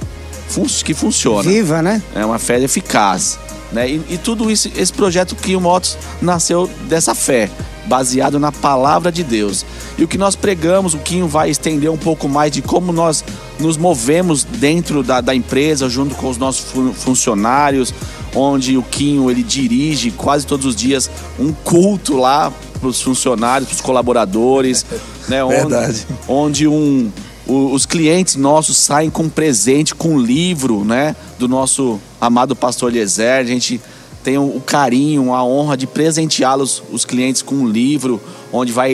[0.84, 1.48] que funciona.
[1.48, 2.02] Viva, né?
[2.14, 3.38] É uma fé eficaz.
[3.72, 3.88] Né?
[3.88, 7.48] E, e tudo isso, esse projeto Quinho Motos nasceu dessa fé,
[7.90, 9.66] baseado na palavra de Deus.
[9.98, 13.24] E o que nós pregamos, o Quinho vai estender um pouco mais de como nós
[13.58, 17.92] nos movemos dentro da, da empresa, junto com os nossos funcionários,
[18.32, 23.68] onde o Quinho ele dirige quase todos os dias um culto lá para os funcionários,
[23.68, 24.86] para os colaboradores,
[25.28, 25.42] né?
[25.42, 26.06] Onde, Verdade.
[26.28, 27.10] Onde um
[27.52, 31.16] os clientes nossos saem com presente, com livro, né?
[31.36, 33.40] Do nosso amado pastor Eliezer.
[33.40, 33.80] A gente
[34.22, 38.20] tem o carinho, a honra de presenteá-los, os clientes, com um livro
[38.52, 38.92] onde vai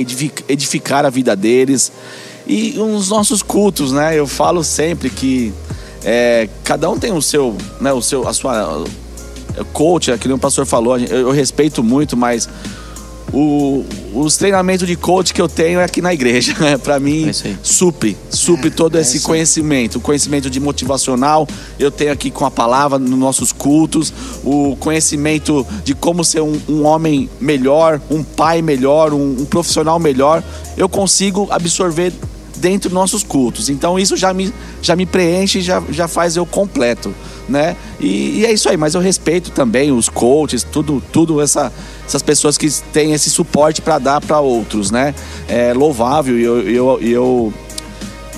[0.49, 1.91] edificar a vida deles.
[2.47, 4.18] E os nossos cultos, né?
[4.18, 5.53] Eu falo sempre que
[6.05, 7.93] é, cada um tem o seu, né?
[7.93, 8.85] O seu, a sua
[9.72, 10.99] coach, aquele o pastor falou.
[10.99, 12.49] Eu, eu respeito muito, mas
[13.37, 13.84] o,
[14.14, 16.55] os treinamentos de coach que eu tenho é aqui na igreja.
[16.66, 16.78] Né?
[16.78, 17.32] Para mim, é
[17.62, 19.99] supre, supre é, todo é esse conhecimento.
[19.99, 21.47] O conhecimento de motivacional
[21.78, 24.12] eu tenho aqui com a palavra nos nossos cultos.
[24.43, 29.99] O conhecimento de como ser um, um homem melhor, um pai melhor, um, um profissional
[29.99, 30.43] melhor.
[30.76, 32.12] Eu consigo absorver
[32.57, 33.69] dentro dos nossos cultos.
[33.69, 34.53] Então isso já me,
[34.83, 37.15] já me preenche, já, já faz eu completo,
[37.49, 37.77] né?
[38.01, 41.73] E, e é isso aí, mas eu respeito também os coaches, tudo, tudo essa,
[42.07, 45.15] essas pessoas que têm esse suporte para dar para outros, né?
[45.49, 47.55] É louvável e eu, eu, eu,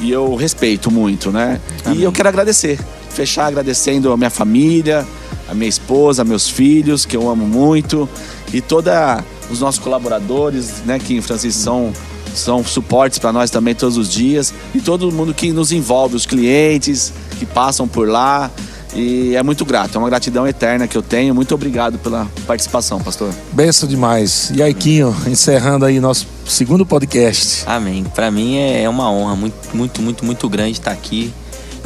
[0.03, 1.61] eu respeito muito, né?
[1.85, 2.01] Amém.
[2.01, 2.79] E eu quero agradecer,
[3.11, 5.07] fechar agradecendo a minha família,
[5.49, 8.09] a minha esposa, meus filhos, que eu amo muito,
[8.53, 11.93] e toda os nossos colaboradores, né, que em Francisco são
[12.35, 16.27] são suportes para nós também todos os dias e todo mundo que nos envolve, os
[16.27, 18.51] clientes que passam por lá.
[18.95, 21.35] E é muito grato, é uma gratidão eterna que eu tenho.
[21.35, 23.33] Muito obrigado pela participação, pastor.
[23.53, 24.51] Benção demais.
[24.55, 27.65] E aí, Quinho, encerrando aí nosso segundo podcast.
[27.67, 28.05] Amém.
[28.15, 31.33] Para mim é uma honra muito, muito, muito, muito grande estar aqui.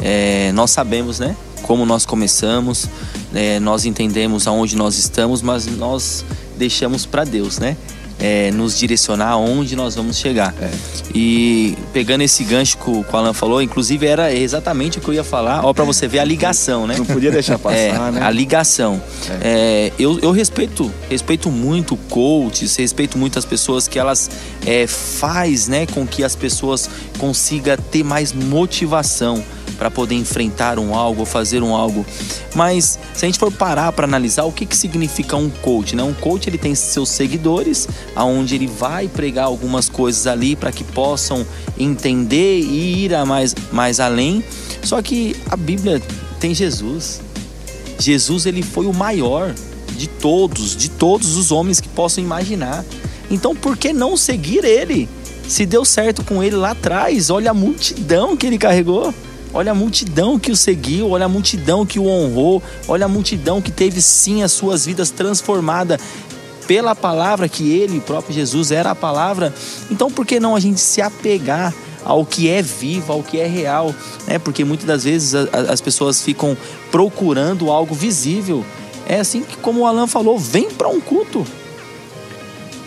[0.01, 2.87] É, nós sabemos, né, como nós começamos,
[3.33, 6.23] é, nós entendemos aonde nós estamos, mas nós
[6.57, 7.75] deixamos para Deus, né?
[8.23, 10.55] É, nos direcionar aonde nós vamos chegar.
[10.61, 10.71] É.
[11.13, 15.25] E pegando esse gancho que o Alan falou, inclusive era exatamente o que eu ia
[15.25, 16.95] falar, ó, para você ver a ligação, né?
[16.97, 18.21] Não podia deixar passar, é, né?
[18.23, 19.01] A ligação.
[19.41, 19.91] É.
[19.91, 24.31] É, eu, eu respeito, respeito muito coaches, respeito muito as pessoas que elas
[24.65, 29.43] é, faz, né, com que as pessoas consigam ter mais motivação
[29.83, 32.05] para poder enfrentar um algo, fazer um algo.
[32.55, 36.01] Mas se a gente for parar para analisar o que, que significa um coach, né?
[36.01, 40.85] Um coach ele tem seus seguidores, aonde ele vai pregar algumas coisas ali para que
[40.85, 41.45] possam
[41.77, 44.41] entender e ir a mais, mais além.
[44.81, 46.01] Só que a Bíblia
[46.39, 47.19] tem Jesus.
[47.99, 49.53] Jesus ele foi o maior
[49.97, 52.85] de todos, de todos os homens que possam imaginar.
[53.29, 55.09] Então por que não seguir ele?
[55.45, 59.13] Se deu certo com ele lá atrás, olha a multidão que ele carregou.
[59.53, 63.61] Olha a multidão que o seguiu, olha a multidão que o honrou, olha a multidão
[63.61, 66.01] que teve sim as suas vidas transformadas
[66.67, 69.53] pela palavra, que ele, o próprio Jesus, era a palavra.
[69.91, 71.73] Então, por que não a gente se apegar
[72.03, 73.93] ao que é vivo, ao que é real?
[74.25, 74.39] Né?
[74.39, 76.57] Porque muitas das vezes as pessoas ficam
[76.91, 78.65] procurando algo visível.
[79.07, 81.45] É assim que, como o Alan falou, vem para um culto.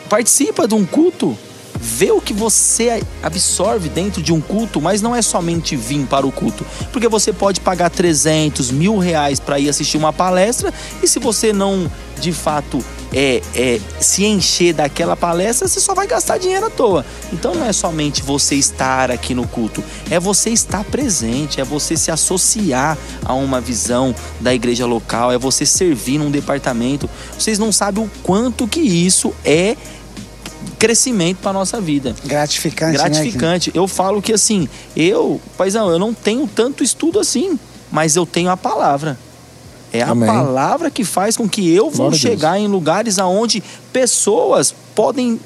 [0.09, 1.37] Participa de um culto
[1.81, 6.27] vê o que você absorve dentro de um culto, mas não é somente vir para
[6.27, 10.72] o culto, porque você pode pagar 300 mil reais para ir assistir uma palestra
[11.03, 16.07] e se você não de fato é, é, se encher daquela palestra, você só vai
[16.07, 17.05] gastar dinheiro à toa.
[17.33, 21.97] Então não é somente você estar aqui no culto, é você estar presente, é você
[21.97, 27.09] se associar a uma visão da igreja local, é você servir num departamento.
[27.39, 29.77] Vocês não sabem o quanto que isso é
[30.79, 32.14] crescimento para nossa vida.
[32.25, 32.99] Gratificante.
[32.99, 33.71] Né, Gratificante.
[33.71, 33.79] Né?
[33.79, 37.59] Eu falo que assim, eu, paizão, eu não tenho tanto estudo assim,
[37.91, 39.19] mas eu tenho a palavra.
[39.93, 40.29] É a Amém.
[40.29, 43.62] palavra que faz com que eu vou chegar em lugares aonde
[43.93, 45.41] pessoas podem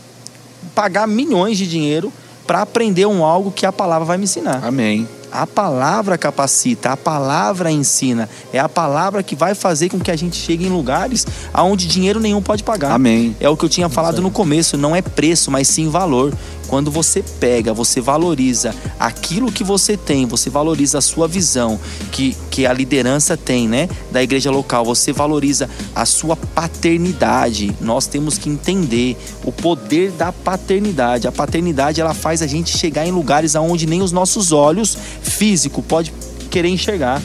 [0.74, 2.12] pagar milhões de dinheiro
[2.46, 4.64] para aprender um algo que a palavra vai me ensinar.
[4.64, 5.06] Amém.
[5.32, 8.28] A palavra capacita, a palavra ensina.
[8.52, 12.18] É a palavra que vai fazer com que a gente chegue em lugares aonde dinheiro
[12.18, 12.92] nenhum pode pagar.
[12.92, 13.36] Amém.
[13.40, 16.32] É o que eu tinha falado no começo, não é preço, mas sim valor.
[16.70, 21.80] Quando você pega, você valoriza aquilo que você tem, você valoriza a sua visão,
[22.12, 23.88] que, que a liderança tem, né?
[24.12, 27.74] Da igreja local, você valoriza a sua paternidade.
[27.80, 31.26] Nós temos que entender o poder da paternidade.
[31.26, 35.82] A paternidade, ela faz a gente chegar em lugares aonde nem os nossos olhos físico
[35.82, 36.14] pode
[36.52, 37.20] querer enxergar.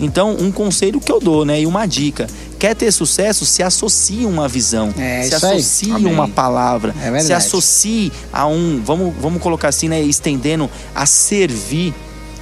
[0.00, 2.26] Então, um conselho que eu dou, né, e uma dica,
[2.58, 7.20] quer ter sucesso, se associe a uma visão, é, se associe a uma palavra, é
[7.20, 11.94] se associe a um, vamos, vamos colocar assim, né, estendendo a servir.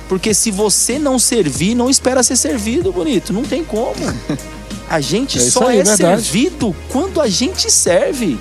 [0.08, 3.96] Porque se você não servir, não espera ser servido, bonito, não tem como.
[4.88, 6.22] A gente é só aí, é verdade.
[6.22, 8.38] servido quando a gente serve.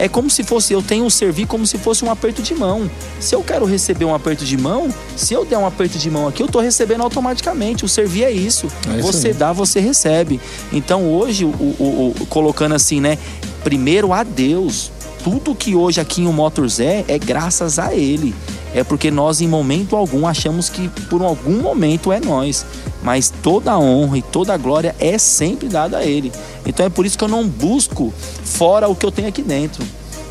[0.00, 2.90] É como se fosse, eu tenho um servir como se fosse um aperto de mão.
[3.20, 6.26] Se eu quero receber um aperto de mão, se eu der um aperto de mão
[6.26, 7.84] aqui, eu estou recebendo automaticamente.
[7.84, 8.66] O servir é isso.
[8.88, 9.34] É isso você aí.
[9.34, 10.40] dá, você recebe.
[10.72, 13.18] Então hoje, o, o, o, colocando assim, né?
[13.62, 14.90] Primeiro a Deus.
[15.22, 18.34] Tudo que hoje aqui em o Motors é, é graças a Ele.
[18.74, 22.64] É porque nós, em momento algum, achamos que por algum momento é nós.
[23.02, 26.30] Mas toda a honra e toda a glória é sempre dada a Ele.
[26.64, 28.12] Então é por isso que eu não busco
[28.44, 29.84] fora o que eu tenho aqui dentro.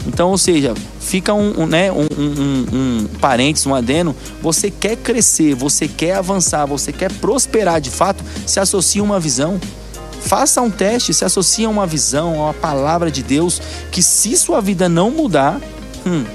[0.07, 4.15] Então, ou seja, fica um, um né, um, um, um parênteses, um adeno.
[4.41, 9.19] Você quer crescer, você quer avançar, você quer prosperar de fato, se associa a uma
[9.19, 9.59] visão.
[10.21, 13.61] Faça um teste, se associa a uma visão, a uma palavra de Deus,
[13.91, 15.59] que se sua vida não mudar,
[16.05, 16.25] hum,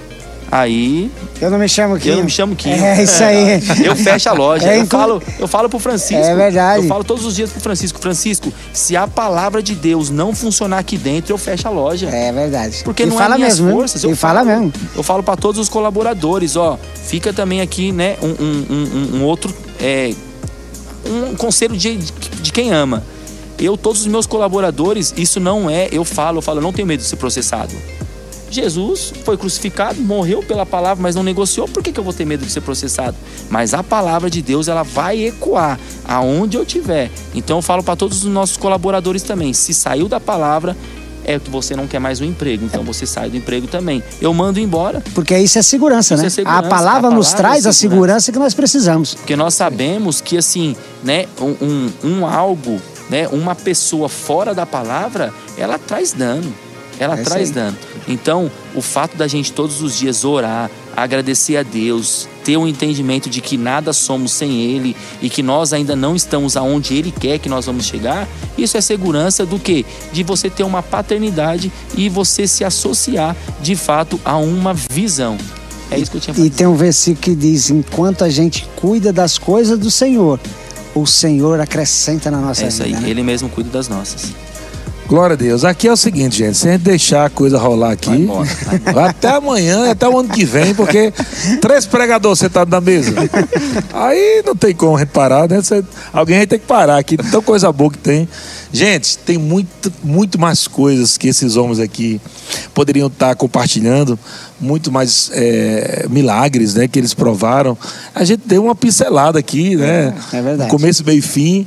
[0.55, 1.11] Aí.
[1.41, 2.11] Eu não me chamo Kim.
[2.11, 2.71] Eu não me chamo Kim.
[2.71, 3.61] É isso aí.
[3.85, 4.71] Eu fecho a loja.
[4.71, 6.15] É, eu, falo, eu falo pro Francisco.
[6.15, 6.85] É verdade.
[6.85, 10.79] Eu falo todos os dias pro Francisco: Francisco, se a palavra de Deus não funcionar
[10.79, 12.09] aqui dentro, eu fecho a loja.
[12.09, 12.83] É verdade.
[12.85, 14.05] Porque e não fala é minhas mesmo, forças.
[14.05, 14.73] Eu e falo, fala mesmo.
[14.95, 19.25] Eu falo para todos os colaboradores: ó, fica também aqui, né, um, um, um, um
[19.25, 19.53] outro.
[19.81, 20.15] É,
[21.05, 23.03] um conselho de, de quem ama.
[23.59, 26.87] Eu, todos os meus colaboradores, isso não é, eu falo, eu falo, eu não tenho
[26.87, 27.75] medo de ser processado.
[28.55, 31.69] Jesus foi crucificado, morreu pela palavra, mas não negociou.
[31.69, 33.17] Por que, que eu vou ter medo de ser processado?
[33.51, 37.11] Mas a palavra de Deus ela vai ecoar aonde eu estiver.
[37.35, 40.77] Então eu falo para todos os nossos colaboradores também: se saiu da palavra,
[41.25, 44.03] é que você não quer mais um emprego, então você sai do emprego também.
[44.21, 45.03] Eu mando embora.
[45.15, 46.27] Porque isso é segurança, isso né?
[46.27, 46.67] É segurança.
[46.67, 49.15] A, palavra a, palavra nos traz é a segurança que nós precisamos.
[49.15, 54.67] Porque nós sabemos que assim, né, um, um, um algo, né, uma pessoa fora da
[54.67, 56.53] palavra, ela traz dano.
[56.99, 57.77] Ela é traz dano.
[58.07, 62.69] Então, o fato da gente todos os dias orar, agradecer a Deus, ter o um
[62.69, 67.11] entendimento de que nada somos sem Ele e que nós ainda não estamos aonde Ele
[67.11, 69.85] quer que nós vamos chegar, isso é segurança do que?
[70.13, 75.37] De você ter uma paternidade e você se associar de fato a uma visão.
[75.91, 79.13] É isso que eu tinha E tem um versículo que diz: enquanto a gente cuida
[79.13, 80.41] das coisas do Senhor,
[80.95, 82.97] o Senhor acrescenta na nossa é isso vida.
[82.97, 83.11] Aí, né?
[83.11, 84.33] Ele mesmo cuida das nossas.
[85.07, 85.65] Glória a Deus.
[85.65, 86.57] Aqui é o seguinte, gente.
[86.57, 88.27] Se a gente deixar a coisa rolar aqui,
[88.93, 91.13] vai até amanhã, até o ano que vem, porque
[91.61, 93.13] três pregadores sentados na mesa.
[93.93, 95.61] Aí não tem como reparar, né?
[95.61, 97.19] Você, alguém vai ter que parar aqui.
[97.19, 98.27] Tão coisa boa que tem.
[98.73, 102.21] Gente, tem muito, muito mais coisas que esses homens aqui
[102.73, 104.19] poderiam estar compartilhando,
[104.59, 106.89] muito mais é, milagres, né?
[106.89, 107.77] Que eles provaram.
[108.15, 110.15] A gente deu uma pincelada aqui, né?
[110.33, 110.71] É, é verdade.
[110.71, 111.67] Começo, meio e fim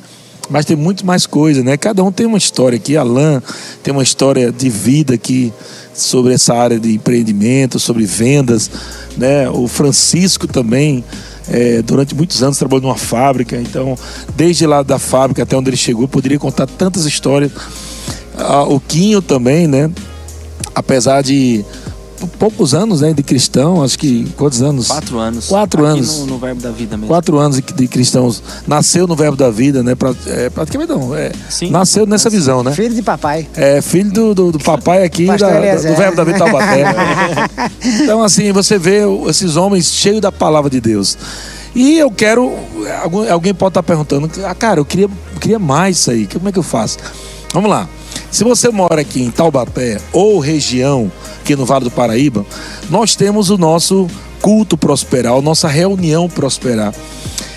[0.50, 1.78] mas tem muito mais coisa, né?
[1.78, 2.96] Cada um tem uma história aqui.
[2.96, 3.42] Alan
[3.84, 5.52] tem uma história de vida aqui
[5.94, 8.70] sobre essa área de empreendimento, sobre vendas,
[9.18, 9.50] né?
[9.50, 11.04] O Francisco também.
[11.50, 13.98] É, durante muitos anos trabalhou numa fábrica, então
[14.36, 17.54] desde lá da fábrica até onde ele chegou, poderia contar tantas histórias.
[18.38, 19.90] Ah, o Quinho também, né?
[20.78, 21.66] apesar de
[22.40, 24.88] poucos anos né, de cristão, acho que quantos anos?
[24.88, 25.48] Quatro anos.
[25.48, 26.20] Quatro Aqui anos.
[26.20, 27.08] No, no Verbo da Vida mesmo.
[27.08, 28.42] Quatro anos de, cristãos.
[28.66, 29.96] Nasceu no verbo da vida, né?
[29.96, 31.16] Pra, é, praticamente não.
[31.16, 31.70] É, Sim.
[31.70, 32.72] nasceu nessa visão, né?
[32.72, 33.48] Filho de papai.
[33.56, 36.84] É filho do, do, do papai aqui, da, do verbo da vida Taubaté.
[38.04, 41.18] então, assim, você vê esses homens cheios da palavra de Deus.
[41.76, 42.52] E eu quero.
[43.30, 46.28] Alguém pode estar perguntando, ah, cara, eu queria, eu queria mais isso aí.
[46.28, 46.98] Como é que eu faço?
[47.54, 47.88] Vamos lá.
[48.32, 52.46] Se você mora aqui em Taubaté ou região, aqui no Vale do Paraíba,
[52.90, 54.08] nós temos o nosso
[54.42, 56.94] culto prosperar, a nossa reunião prosperar.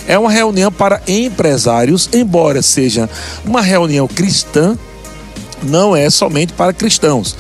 [0.07, 3.09] É uma reunião para empresários, embora seja
[3.45, 4.79] uma reunião cristã,
[5.63, 7.37] não é somente para cristãos.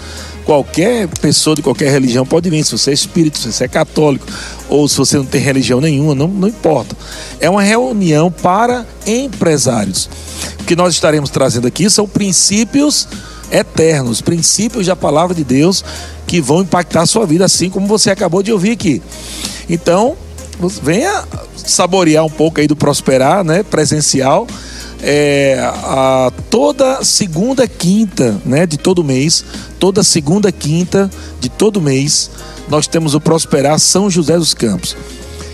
[0.50, 4.26] Qualquer pessoa de qualquer religião pode vir, se você é espírita, se você é católico,
[4.68, 6.96] ou se você não tem religião nenhuma, não, não importa.
[7.38, 10.10] É uma reunião para empresários.
[10.58, 13.06] O que nós estaremos trazendo aqui são princípios
[13.48, 15.84] eternos, princípios da palavra de Deus
[16.26, 19.00] que vão impactar a sua vida, assim como você acabou de ouvir aqui.
[19.68, 20.16] Então,
[20.82, 24.48] venha saborear um pouco aí do prosperar, né, presencial.
[25.02, 29.44] É, a, toda segunda quinta, né, de todo mês,
[29.78, 32.30] toda segunda quinta de todo mês,
[32.68, 34.96] nós temos o prosperar São José dos Campos.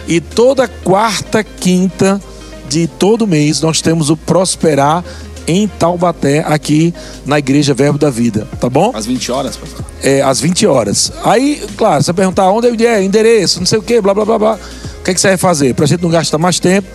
[0.08, 2.20] E toda quarta quinta
[2.68, 5.04] de todo mês nós temos o prosperar
[5.46, 6.92] em Taubaté, aqui
[7.24, 8.90] na Igreja Verbo da Vida, tá bom?
[8.94, 9.84] Às 20 horas, pastor.
[10.02, 11.12] é, às 20 horas.
[11.24, 14.58] Aí, claro, você perguntar onde é, endereço, não sei o que, blá blá blá blá.
[15.00, 15.72] O que, é que você vai fazer?
[15.74, 16.88] Pra gente não gastar mais tempo,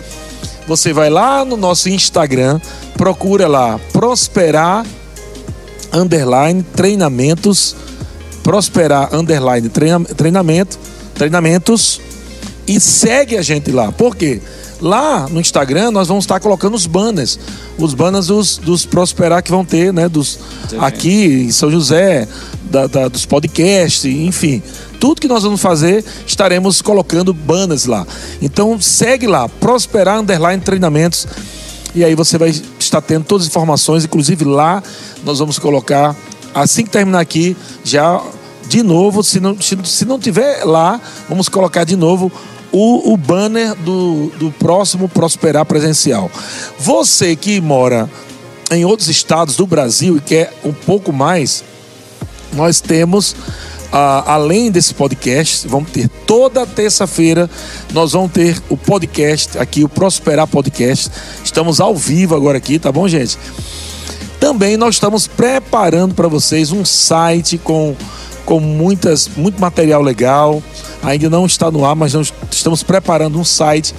[0.66, 2.60] você vai lá no nosso Instagram,
[2.96, 4.86] procura lá Prosperar
[5.92, 7.76] Underline Treinamentos,
[8.42, 10.78] Prosperar Underline treina, Treinamento,
[11.14, 12.00] Treinamentos
[12.66, 13.92] e segue a gente lá.
[13.92, 14.40] Por quê?
[14.82, 17.38] Lá no Instagram nós vamos estar colocando os banners,
[17.78, 20.08] os banners dos, dos Prosperar que vão ter, né?
[20.08, 20.40] Dos,
[20.80, 22.26] aqui em São José,
[22.64, 24.60] da- da- dos podcasts, enfim.
[24.98, 28.04] Tudo que nós vamos fazer, estaremos colocando banners lá.
[28.42, 31.28] Então segue lá, Prosperar Underline Treinamentos.
[31.94, 34.82] E aí você vai estar tendo todas as informações, inclusive lá
[35.24, 36.16] nós vamos colocar,
[36.52, 38.20] assim que terminar aqui, já
[38.68, 42.32] de novo, se não, se, se não tiver lá, vamos colocar de novo
[42.72, 46.30] o, o banner do, do próximo Prosperar Presencial.
[46.78, 48.10] Você que mora
[48.70, 51.62] em outros estados do Brasil e quer um pouco mais,
[52.54, 53.36] nós temos,
[53.92, 57.48] ah, além desse podcast, vamos ter toda terça-feira,
[57.92, 61.10] nós vamos ter o podcast aqui, o Prosperar Podcast.
[61.44, 63.38] Estamos ao vivo agora aqui, tá bom, gente?
[64.40, 67.94] Também nós estamos preparando para vocês um site com,
[68.44, 70.62] com muitas, muito material legal.
[71.02, 73.94] Ainda não está no ar, mas nós estamos preparando um site.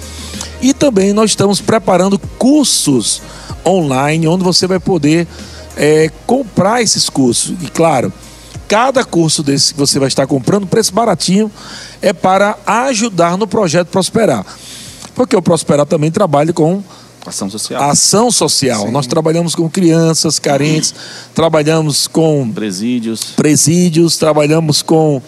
[0.60, 3.20] E também nós estamos preparando cursos
[3.66, 5.26] online, onde você vai poder
[5.76, 7.54] é, comprar esses cursos.
[7.62, 8.12] E claro,
[8.68, 11.50] cada curso desse que você vai estar comprando, preço baratinho,
[12.00, 14.44] é para ajudar no projeto Prosperar.
[15.14, 16.82] Porque o Prosperar também trabalha com
[17.26, 17.82] Ação social.
[17.82, 18.90] ação social.
[18.90, 20.94] Nós trabalhamos com crianças carentes,
[21.34, 23.32] trabalhamos com Presídios.
[23.36, 25.22] presídios, trabalhamos com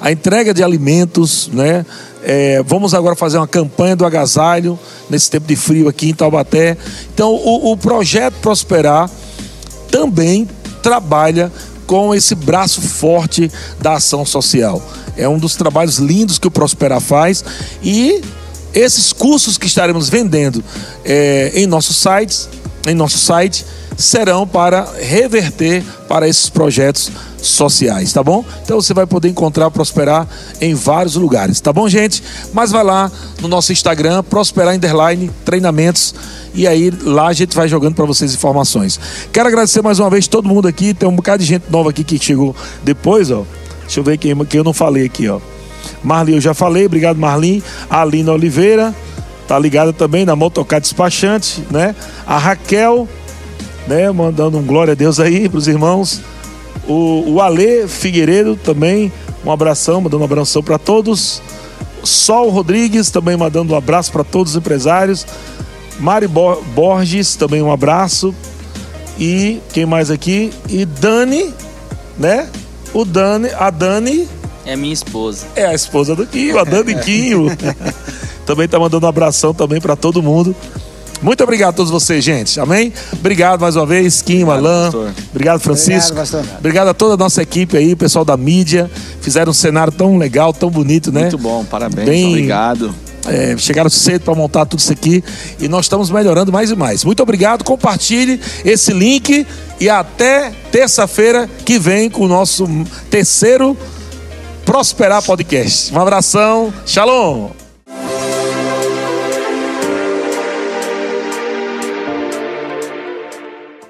[0.00, 1.84] a entrega de alimentos, né?
[2.24, 4.78] É, vamos agora fazer uma campanha do agasalho
[5.10, 6.76] nesse tempo de frio aqui em Taubaté.
[7.12, 9.10] Então, o, o projeto Prosperar
[9.90, 10.48] também
[10.82, 11.52] trabalha
[11.86, 13.50] com esse braço forte
[13.80, 14.80] da ação social.
[15.16, 17.44] É um dos trabalhos lindos que o Prosperar faz
[17.82, 18.22] e
[18.74, 20.62] esses cursos que estaremos vendendo
[21.04, 22.48] é, em nossos sites,
[22.86, 23.64] em nosso site,
[23.96, 27.10] serão para reverter para esses projetos
[27.40, 28.44] sociais, tá bom?
[28.62, 30.26] Então você vai poder encontrar Prosperar
[30.60, 32.22] em vários lugares, tá bom, gente?
[32.52, 33.10] Mas vai lá
[33.40, 36.14] no nosso Instagram, Prosperar Underline Treinamentos,
[36.54, 38.98] e aí lá a gente vai jogando para vocês informações.
[39.32, 42.04] Quero agradecer mais uma vez todo mundo aqui, tem um bocado de gente nova aqui
[42.04, 43.44] que chegou depois, ó.
[43.82, 45.40] Deixa eu ver quem, quem eu não falei aqui, ó.
[46.02, 47.62] Marli, eu já falei, obrigado Marlin.
[47.88, 48.94] A Alina Oliveira,
[49.46, 51.94] tá ligada também na Motocar Despachante, né?
[52.26, 53.08] A Raquel,
[53.86, 54.10] né?
[54.10, 56.20] Mandando um glória a Deus aí pros irmãos.
[56.88, 59.12] O, o Ale Figueiredo também,
[59.44, 61.40] um abração, mandando um abração para todos.
[62.02, 65.24] Sol Rodrigues também mandando um abraço para todos os empresários.
[66.00, 68.34] Mari Bo- Borges também um abraço.
[69.18, 70.50] E quem mais aqui?
[70.68, 71.54] E Dani,
[72.18, 72.48] né?
[72.92, 74.26] O Dani, a Dani
[74.64, 75.46] É minha esposa.
[75.56, 77.46] é a esposa do Quinho, a Dani Quinho.
[78.46, 80.54] também tá mandando um abração também para todo mundo.
[81.20, 82.58] Muito obrigado a todos vocês, gente.
[82.58, 82.92] Amém?
[83.12, 84.84] Obrigado mais uma vez, Quinho, Alain.
[84.90, 85.12] pastor.
[85.30, 86.10] Obrigado, Francisco.
[86.12, 86.58] Obrigado, pastor.
[86.58, 88.90] Obrigado a toda a nossa equipe aí, pessoal da mídia.
[89.20, 91.20] Fizeram um cenário tão legal, tão bonito, né?
[91.22, 92.08] Muito bom, parabéns.
[92.08, 92.92] Bem- Obrigado.
[93.28, 95.22] é, chegaram cedo para montar tudo isso aqui
[95.60, 97.04] e nós estamos melhorando mais e mais.
[97.04, 99.46] Muito obrigado, compartilhe esse link
[99.78, 102.66] e até terça-feira que vem com o nosso
[103.08, 103.76] terceiro
[104.72, 105.92] Prosperar Podcast.
[105.92, 107.61] Um abração, shalom!